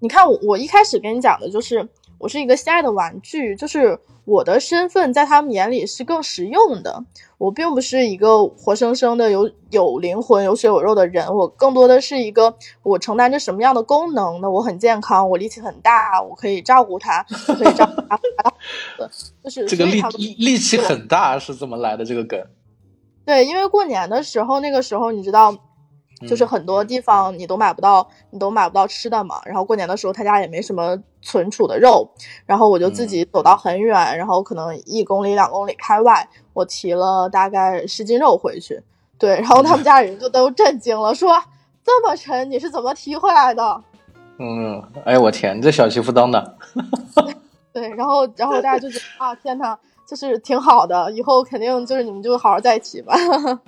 [0.00, 1.86] 你看我，我一开始跟你讲的就是，
[2.20, 7.02] 我是一个心爱的玩具，就是我的身份在他们眼里是更实用的。
[7.38, 14.50] 我并不是一个活生生的有有灵魂、有血有肉的人，我更多的是一个我承担着什么样的功能呢？
[14.50, 18.20] 我很健康，我力气很大，我可以照顾他，可以照顾他，
[19.42, 20.02] 就是这个力
[20.34, 22.04] 力气很大是怎么来的？
[22.04, 22.38] 这个梗
[23.24, 25.56] 对，因为过年的时候，那个时候你知道，
[26.28, 29.40] 就是很多地方你都买不到，你都买不到吃的嘛。
[29.44, 32.08] 然后过年的时候，他家也没什么存储的肉，
[32.46, 38.82] 然后我就自己走到很远，然后可能一公里、两公里开外，我提了大概十斤肉回去。
[39.18, 41.30] 对，然后他们家人就都震惊了，说
[41.84, 43.82] 这么沉，你是怎么提回来的？
[44.38, 46.56] 嗯，哎我天，你这小媳妇当的，
[47.72, 49.78] 对，然后然后大家就觉得啊，天呐，
[50.10, 53.14] 就是挺好的，以后肯定就是你们就好好在一起吧。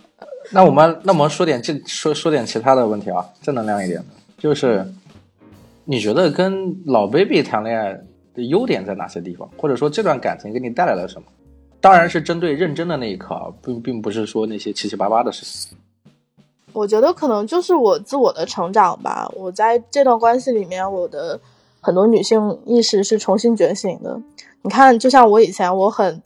[0.50, 4.84] 那我们那我们说点这说说点其他的问题啊，正能量一点的，就是
[5.84, 7.92] 你觉得跟老 baby 谈恋爱
[8.34, 11.28] 的优点在哪些地方，或者说这段感情给你带来了什么？
[11.80, 15.78] 当然是针对认真的那一刻啊，并并不是说那些七七八八的事情。
[16.72, 19.30] 我觉得可能就是我自我的成长吧。
[19.36, 21.38] 我在这段关系里面，我的
[21.80, 24.20] 很多女性意识是重新觉醒的。
[24.62, 26.22] 你看，就像我以前，我很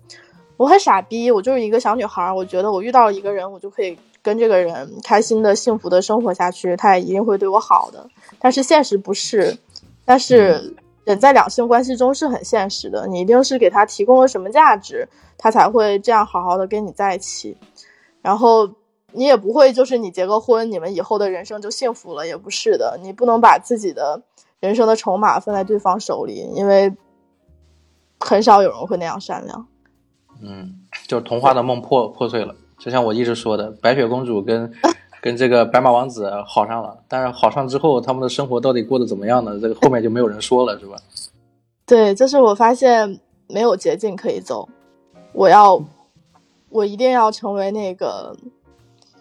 [0.56, 8.06] 我很傻逼，我就是一个小女孩，我觉得我遇到了一个人，我就可以跟这个人开心的、幸福的生活下去，他也一定会对我好的。
[8.38, 9.56] 但是现实不是，
[10.04, 15.08] 但是人在两性关系中是很现实的，你一定是给他提供了什么价值，
[15.38, 17.56] 他才会这样好好的跟你在一起。
[18.20, 18.68] 然后
[19.12, 22.98] 你也不会就是你结个婚，你们以后的人生就幸福了，也不是的。
[23.02, 24.20] 你不能把自己的
[24.60, 26.92] 人生的筹码放在对方手里，因为
[28.20, 29.66] 很少有人会那样善良。
[30.42, 34.70] 嗯，就是童话的梦破破碎了，就像我一直说的，白雪公主跟
[35.22, 39.58] 跟这个白马王子好上了，但是好上之后，他们的生活到底过得怎么样呢？
[39.60, 40.96] 这个后面就没有人说了，是吧？
[41.86, 44.68] 对，就是我发现没有捷径可以走，
[45.32, 45.82] 我要，
[46.68, 48.36] 我一定要成为那个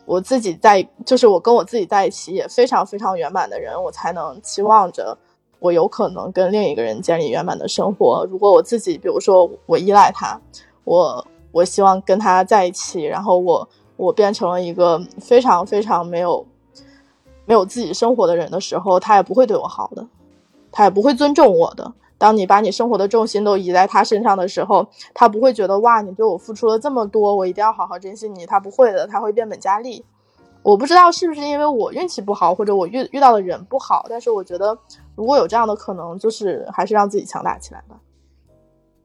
[0.05, 5.17] 我自己在，就是我跟我自己在一起也非常非常圆满的人，我才能期望着
[5.59, 8.27] 我有可能跟另一个人建立圆满的生活。
[8.29, 10.39] 如果我自己，比如说我依赖他，
[10.83, 16.45] 我我希望跟他在一起，然后我我变成了一个非常非常没有
[17.45, 20.07] 没有自己生活的人的时候，他也不会对我好的，
[20.71, 21.93] 他也不会尊重我的。
[22.17, 28.45] 当你把你生活的重心都移在他身上的时候，他不会觉得哇，你对我付出了这么多，我一定要好好珍惜你。
[28.45, 30.05] 他不会的，他会变本加厉。
[30.65, 34.75] 我不知道是不是因为我运气不好，或者我遇遇到的人不好，但是我觉得
[35.13, 37.95] 如果有这样的可能，就是还是让自己强大起来吧。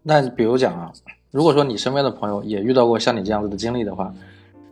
[0.02, 0.90] 那比如讲啊，
[1.30, 4.11] 如果说你身边的朋友也遇到过像你这样子的经历的话，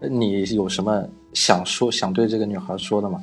[0.01, 3.23] 你有什么想说、想对这个女孩说的吗？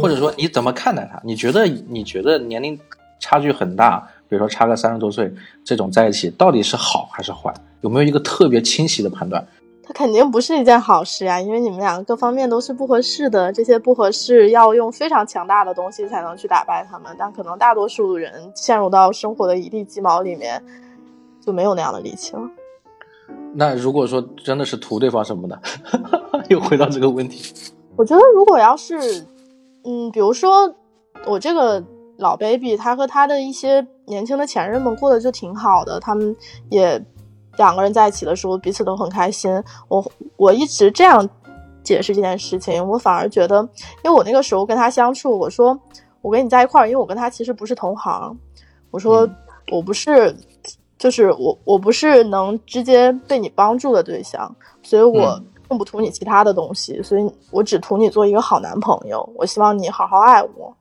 [0.00, 1.20] 或者说你怎么看待她？
[1.22, 2.80] 你觉得你觉得年龄
[3.18, 5.30] 差距很大，比如说差个三十多岁，
[5.62, 7.52] 这种在一起到底是好还是坏？
[7.82, 9.46] 有没有一个特别清晰的判断？
[9.90, 20.62] 它肯定不是一件好事啊，因为你们两个各方面都是不合适的，这些不合适要用非常强大的东西才能去打败他们，但可能大多数人陷入到生活的一地鸡毛里面，
[21.44, 22.42] 就没有那样的力气了。
[23.52, 25.60] 那如果说真的是图对方什么的，
[26.48, 27.52] 又回到这个问题。
[27.96, 29.26] 我觉得如果要是，
[29.82, 30.72] 嗯，比如说
[31.26, 31.82] 我这个
[32.16, 36.36] 老 baby，他和他的一些年轻的前任们过得就挺好的，他们
[36.68, 37.04] 也
[37.56, 39.50] 两个人在一起的时候彼此都很开心。
[39.88, 41.28] 我我一直这样
[41.82, 43.60] 解释这件事情，我反而觉得，
[44.04, 45.78] 因为我那个时候跟他相处，我说
[46.22, 48.36] 我跟你在一块儿，因为我跟他其实不是同行，
[48.90, 49.36] 我说嗯
[49.72, 50.34] 我不是，
[50.98, 60.74] 就是我我不是能直接被你帮助的对象，所以我嗯并不图你其他的东西，所以我只图你做一个好男朋友，我希望你好好爱我。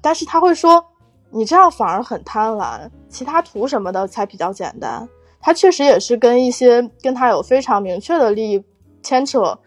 [0.00, 0.84] 但是他会说，
[1.30, 5.08] 你这样反而很贪婪，其他图什么的才比较简单。
[5.40, 8.62] 他确实也是跟一些跟他有非常明确的利益
[9.02, 9.58] 牵扯，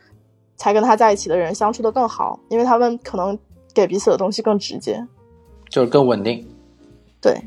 [0.58, 3.38] 才跟他在一起的人相处的更好，因为他们可能
[3.74, 5.06] 给彼此的东西更直接。
[5.70, 6.46] 就是更稳定。
[7.22, 7.42] 对，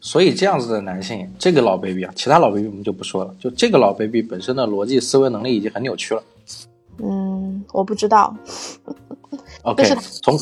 [0.00, 6.22] 所以这样子的男性，这个老 baby 啊，其他老 baby 我们就不说了，就这个老 baby 本身的逻辑思维能力已经很扭曲了。
[7.02, 8.36] 嗯，我不知道。
[9.62, 10.38] OK，就是从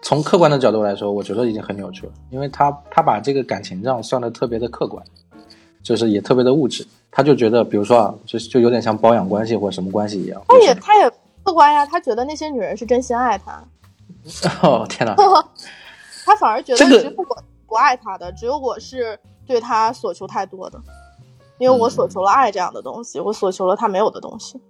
[0.00, 5.04] 从客观的角度来说，我觉得已经很扭曲了，因为他他把这个感情账算的特别的客观，
[5.88, 10.38] 就是也特别的物质，他就觉得，比如说啊，就就有点像包养关系或者什么关系一样。
[10.46, 11.10] 他也他也
[11.42, 13.64] 客观呀，他觉得那些女人是真心爱他，
[14.60, 15.16] 哦天哪，
[16.26, 17.24] 他反而觉得这个只有我
[17.66, 20.78] 不爱他的，只有我是对他所求太多的，
[21.56, 24.60] 因为我所求了爱这样的东西，我所求了他没有的东西。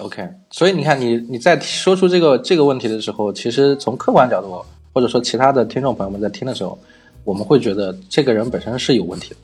[0.00, 4.60] OK，所以你看你，你在说出这个这个问题的时候，其实从客观角度，
[4.92, 6.76] 或者说其他的听众朋友们在听的时候，
[7.22, 9.36] 我们会觉得这个人本身是有问题的，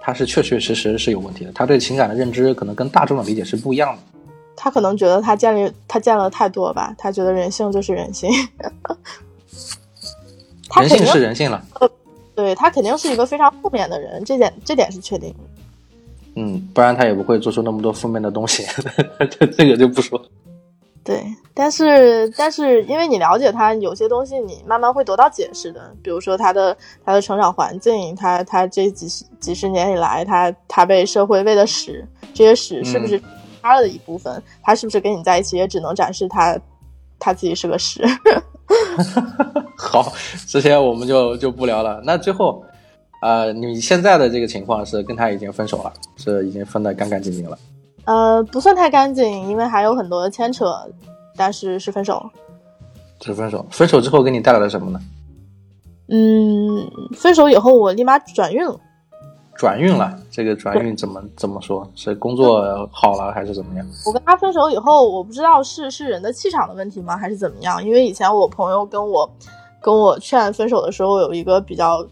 [0.00, 4.02] 他是确确实实是有问题的，他对情感的认知可能跟大众的理解是不一样的。
[4.56, 8.30] 他可能觉得他见了他见了太多吧，他觉得人性就是人性。
[10.68, 11.64] 他人性是人性了，
[12.34, 15.36] 对他肯定是一个非常负面的人，这点这点是确定的。
[16.36, 18.64] 嗯，不然他也不会做出那么多负面的东西，
[19.18, 20.20] 这 这个就不说。
[21.10, 33.20] 对，但是但是因为你了解他，有些东西你慢慢会得到解释的，比如说他的他的成长环境，他他这几十几十年以来，他他被社会喂的屎，这些屎是不是
[33.60, 34.40] 他的一部分？
[34.62, 36.56] 他是不是跟你在一起也只能展示他
[37.18, 38.04] 他自己是个屎？
[39.76, 40.12] 好，
[40.46, 42.00] 这些我们就就不聊了。
[42.04, 42.62] 那最后，
[43.20, 47.58] 呃，你现在的这个情况是跟他已经分手了，是已经分得干干净净了。
[48.04, 50.72] 呃，不算太干净，因为还有很多的牵扯，
[51.36, 52.30] 但是是分手了。
[53.20, 55.00] 是分手，分手之后给你带来了什么呢？
[56.08, 58.80] 嗯，分手以后我立马转运了。
[59.54, 61.86] 转运了，这个转运怎么怎么说？
[61.94, 63.86] 是工作好了还是怎么样？
[64.06, 67.84] 我跟他分手以后，我不知道是是人的气场的问题吗，还是怎么样？
[67.84, 69.30] 因为以前我朋友跟我
[69.82, 72.02] 跟我劝分手的时候，有一个比较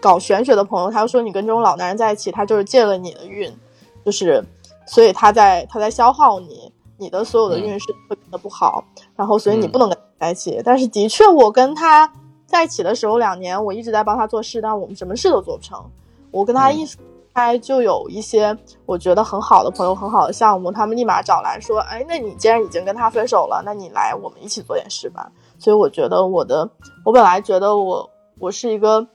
[0.00, 3.52] 搞玄学的朋友，他说你跟这种老男人在一起，他就是借了你的运，
[4.02, 4.42] 就是
[4.90, 8.84] 所以他在他在消耗你，你的所有的运势特别的不好，
[9.14, 10.60] 然后所以你不能跟他在一起。
[10.64, 12.12] 但是的确，我跟他
[12.44, 15.80] 在一起的时候两年，我一直在帮他做事，但我们什么事都做不成。
[16.32, 16.84] 我跟他一
[17.32, 26.68] 开，就有一些我觉得很好的朋友、很好的项目，他们立马找来说：“哎，那你既然已经跟他分手了，那你来我们一起做点事吧。”所以我觉得我的，
[27.04, 28.10] 我本来觉得我
[28.40, 29.06] 我是一个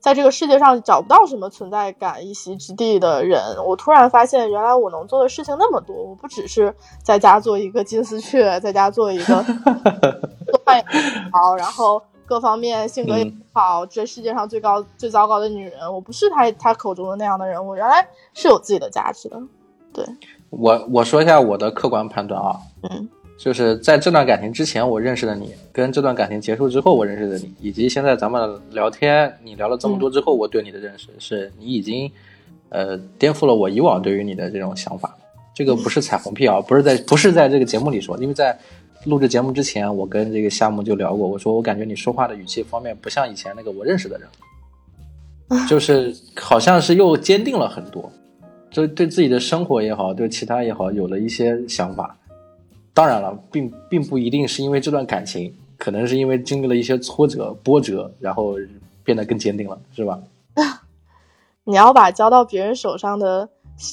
[0.00, 10.84] 在这个世界上找不到什么存在感、一席之地的人，我突然发现原来我能做的事情那么多，我不只是在家做一个金丝雀，在家做一个做饭也
[11.30, 12.02] 好，然后。
[12.30, 19.36] 各方面性格也不好，这世界上最高最糟糕的女人，我不是他他口中的那样的人，我原来是有自己的价值的。
[19.92, 20.06] 对
[20.48, 23.08] 我我说一下我的客观判断啊，嗯，
[23.42, 32.12] 就是在这段感情之前我认识的你，跟这段感情结束之后我认识的你，以及现在咱们聊天，你聊了这么多之后，我对你的认识是你已经
[32.68, 35.16] 呃颠覆了我以往对于你的这种想法。
[35.54, 38.58] 这个不是彩虹屁啊，不是在不是在这个节目里说，因为在。
[39.06, 44.28] 录制节目之前，我跟这个夏木就聊过，我说我感觉你说话的语气方面不像以前那个我认识的人，
[45.66, 48.12] 就是好像是又坚定了很多，
[48.70, 52.14] 就对自己的生活也好，对其他也好，有了一些想法。
[52.92, 58.56] 当然了，并并不一定是因为这段感情，可能是因为经历了一些挫折、波折，然后
[59.04, 60.18] 变得更坚定了，是吧？
[61.64, 63.48] 你要把交到别人手上的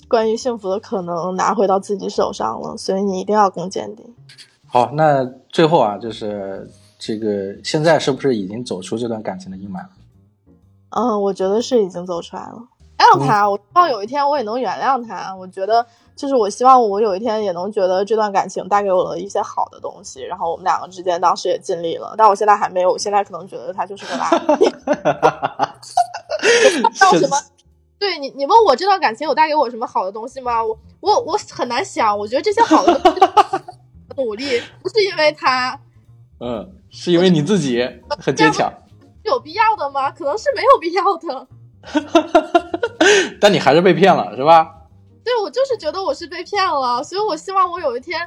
[0.07, 4.05] 关于幸福的可能拿回到自己手上了，所以你一定要更坚定。
[4.65, 9.89] 好，那最后啊，就是这个现在是不是已经走出这段感情的阴霾了？
[10.89, 12.67] 嗯，我觉得是已经走出来了。
[12.99, 15.35] 原谅他，我希望有一天我也能原谅他。
[15.35, 15.85] 我觉得，
[16.15, 22.15] 就是我希望我有一天也能觉得这段感情带给我了一些好的东西，然后我们两个之间当时也尽力了。
[22.17, 24.71] 但我现在还没有，我现在可能觉得他就是个垃圾。
[27.13, 27.37] 为什么？
[27.99, 30.63] 对你，你问我这段感情有带给我什么好的东西吗？
[30.63, 32.17] 我我我很难想。
[32.17, 33.19] 我觉得这些好的东西。
[34.17, 35.79] 努力不是因为他，
[36.39, 37.87] 嗯，是因为你自己
[38.19, 38.73] 很坚强。
[39.23, 40.09] 有必要的吗？
[40.09, 41.47] 可能是没有必要的。
[41.87, 42.23] 哈
[43.39, 44.73] 但你还是被骗了，是吧？
[45.23, 48.19] 对，我就是觉得我是被骗了，所以我希望我有一天，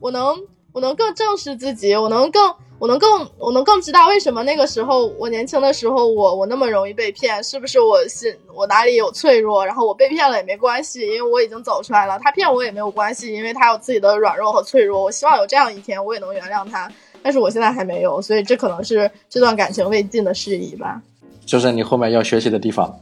[0.00, 0.36] 我能，
[0.72, 9.64] 我能更正视自己，我能更，我能更，我能更知道为什么那个时候我年轻的时候我我那么容易被骗，是不是我心我哪里有脆弱？
[9.66, 12.18] 然后我被骗了也没关系，因为我已经走出来了。
[12.20, 15.02] 他骗我也没有关系，因为他有自己的软弱和脆弱。
[15.02, 16.90] 我希望有这样一天，我也能原谅他，
[17.22, 21.00] 但是我现在还没有，所以这可能是这段感情未尽的事宜吧。
[21.44, 23.00] 就是你后面要学习的地方。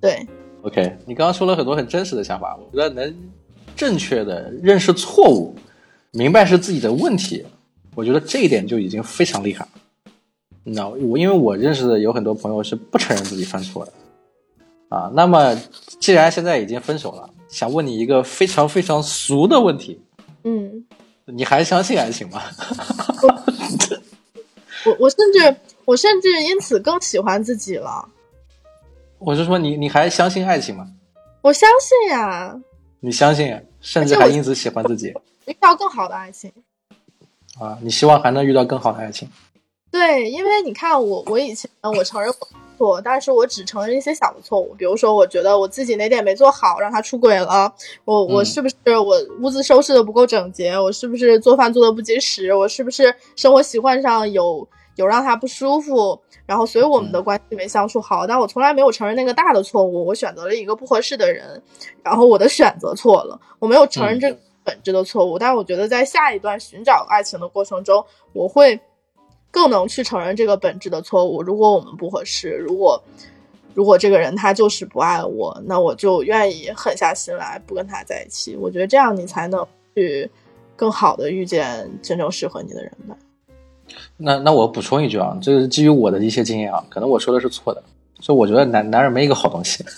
[0.00, 0.26] 对
[0.62, 3.14] ，OK，你刚刚说了很多很真实的想法，我觉得能
[3.76, 5.54] 正确的认识错误，
[6.12, 7.44] 明白是自己的问题，
[7.94, 9.70] 我觉得这一点就已经非常厉害了。
[10.62, 13.92] 那我因为我认识的有很多朋友是不承认自己犯错的
[14.88, 15.10] 啊。
[15.14, 15.56] 那么
[15.98, 20.00] 既然现在已经分手了，想问你一个非常非常俗的问题：
[20.44, 20.84] 嗯，
[21.24, 22.42] 你还相信爱情吗？
[24.86, 25.56] 我我甚至
[25.90, 28.08] 我甚至因此更喜欢自己了。
[29.18, 30.86] 我是说你你还相信爱情吗？
[31.42, 32.56] 我相信呀，
[33.00, 35.12] 你相信，甚至还因此喜欢自己
[35.46, 36.52] 遇到更好的爱情。
[37.58, 37.76] 啊？
[37.82, 39.28] 你希望还能遇到更好的爱情？
[39.90, 42.46] 对，因为你看我，我以前我承认我
[42.78, 47.74] 错，但是我只承认一些小的错误，比如说我觉得我自己哪点没做好，让他出轨了，
[48.04, 54.68] 我我嗯是不是我屋子收拾的不够整洁，我是不是做饭做的不及时，我是不是生活习惯上有
[55.00, 61.60] 有让他不舒服，然后所以我们的关系没相处好，但我从来没有承认那个大的错误，我选择了一个不合适的人，
[62.02, 68.80] 然后我的选择错了，我没有承认这个本质的错误，但我觉得在下一段寻找爱情的过程中，我会。
[69.52, 71.42] 更能去承认这个本质的错误。
[71.42, 73.02] 如果我们不合适，如果
[73.74, 78.54] 如果这个人他就是不爱我，那我就愿意狠下心来不跟他在一起。
[78.54, 80.30] 我觉得这样你才能去
[80.76, 83.16] 更好的遇见真正适合你的人吧。
[84.16, 87.82] 那那我补充一句啊，这是基于我的一些经验啊，可能我说的是错的，
[88.20, 89.84] 所以我觉得男男人没一个好东西。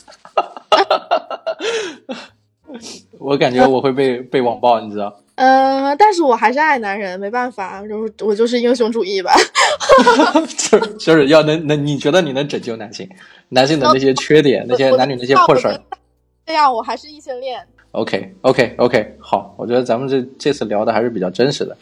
[3.19, 5.17] 我感觉我会被被网暴，你知道？
[5.37, 9.33] 嗯、但是我还是爱男人，没办法，就是我就是英雄主义吧。
[10.59, 13.09] 就是就是要能能，你觉得你能拯救男性，
[13.49, 15.81] 男性的那些缺点，那些男女那些破事儿。
[16.45, 17.65] 这样我还是异性恋。
[17.93, 21.77] OK OK OK，好，我觉得咱们这这次聊的还是比较真实的。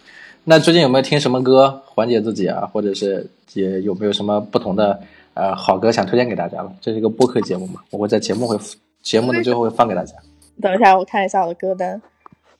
[0.44, 2.66] 那最近有没有听什么歌缓解自己啊？
[2.72, 5.00] 或者是也有没有什么不同的
[5.34, 6.72] 呃好歌想推荐给大家了？
[6.80, 8.58] 这是一个播客节目嘛，我会在节目会
[9.02, 10.14] 节目的最后会放给大家。
[10.60, 12.02] 等一下，我看一下我的歌单。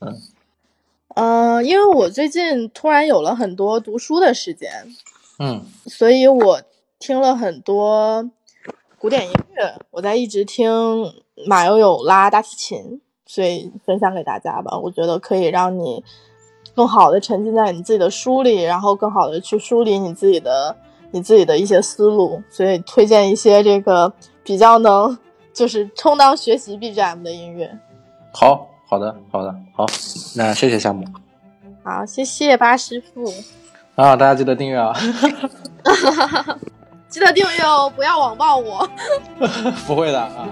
[0.01, 0.16] 嗯，
[1.14, 4.70] 呃，因为我最近突然有了很多读书的时间，
[5.39, 6.62] 嗯所以我
[6.99, 8.31] 听了很多
[8.99, 10.70] 古典音乐，我在一直听
[11.47, 14.78] 马友友拉大提琴，所以分享给大家吧。
[14.78, 16.05] 我觉得可以让你
[16.75, 20.75] 更好的沉浸在你自己的书里，然后更好的去梳理你自己的
[21.11, 24.12] 你自己的一些思路，所以推荐一些这个
[24.43, 25.16] 比较能
[25.53, 27.71] 就是充当学习 BGM 的音乐。
[28.33, 29.87] 好好的好的好，
[30.37, 31.05] 那谢谢夏木
[31.83, 33.25] 好，谢谢巴师傅，
[33.97, 34.93] 啊，大家记得订阅啊，
[37.09, 38.89] 记得订阅哦，不要网暴我。
[39.87, 40.49] 不会的啊。